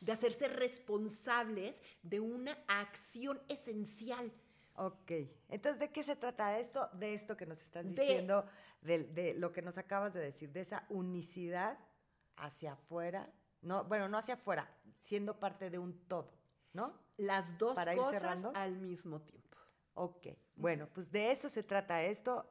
de 0.01 0.13
hacerse 0.13 0.47
responsables 0.49 1.81
de 2.03 2.21
una 2.21 2.57
acción 2.69 3.41
esencial. 3.49 4.33
Ok. 4.77 5.13
Entonces, 5.49 5.81
¿de 5.81 5.91
qué 5.91 6.03
se 6.05 6.17
trata 6.17 6.59
esto? 6.61 6.89
De 6.93 7.13
esto 7.13 7.37
que 7.37 7.45
nos 7.47 7.61
estás 7.61 7.85
De- 7.85 7.91
diciendo, 7.91 8.47
de, 8.81 9.05
de 9.05 9.35
lo 9.35 9.53
que 9.53 9.63
nos 9.63 9.79
acabas 9.79 10.15
de 10.15 10.21
decir, 10.21 10.53
de 10.53 10.61
esa 10.61 10.87
unicidad 10.89 11.77
hacia 12.37 12.73
afuera. 12.75 13.31
No, 13.63 13.85
bueno, 13.85 14.09
no 14.09 14.17
hacia 14.17 14.35
afuera, 14.35 14.73
siendo 15.01 15.39
parte 15.39 15.69
de 15.71 15.79
un 15.79 15.99
todo, 16.09 16.33
¿no? 16.73 16.93
Las 17.17 17.59
dos 17.59 17.75
Para 17.75 17.95
cosas 17.95 18.45
al 18.55 18.77
mismo 18.79 19.21
tiempo. 19.21 19.57
Ok. 19.95 20.29
Bueno, 20.57 20.89
pues 20.93 21.11
de 21.11 21.31
eso 21.31 21.49
se 21.49 21.63
trata 21.63 22.03
esto. 22.03 22.47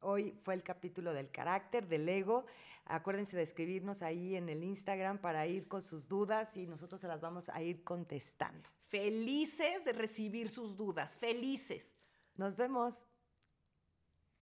Hoy 0.00 0.38
fue 0.42 0.54
el 0.54 0.62
capítulo 0.62 1.12
del 1.12 1.30
carácter, 1.30 1.86
del 1.86 2.08
ego. 2.08 2.44
Acuérdense 2.84 3.36
de 3.36 3.42
escribirnos 3.42 4.02
ahí 4.02 4.36
en 4.36 4.48
el 4.48 4.64
Instagram 4.64 5.18
para 5.18 5.46
ir 5.46 5.68
con 5.68 5.82
sus 5.82 6.08
dudas 6.08 6.56
y 6.56 6.66
nosotros 6.66 7.00
se 7.00 7.08
las 7.08 7.20
vamos 7.20 7.48
a 7.48 7.62
ir 7.62 7.84
contestando. 7.84 8.68
Felices 8.78 9.84
de 9.84 9.92
recibir 9.92 10.48
sus 10.48 10.76
dudas, 10.76 11.16
felices. 11.16 11.94
Nos 12.36 12.56
vemos. 12.56 13.06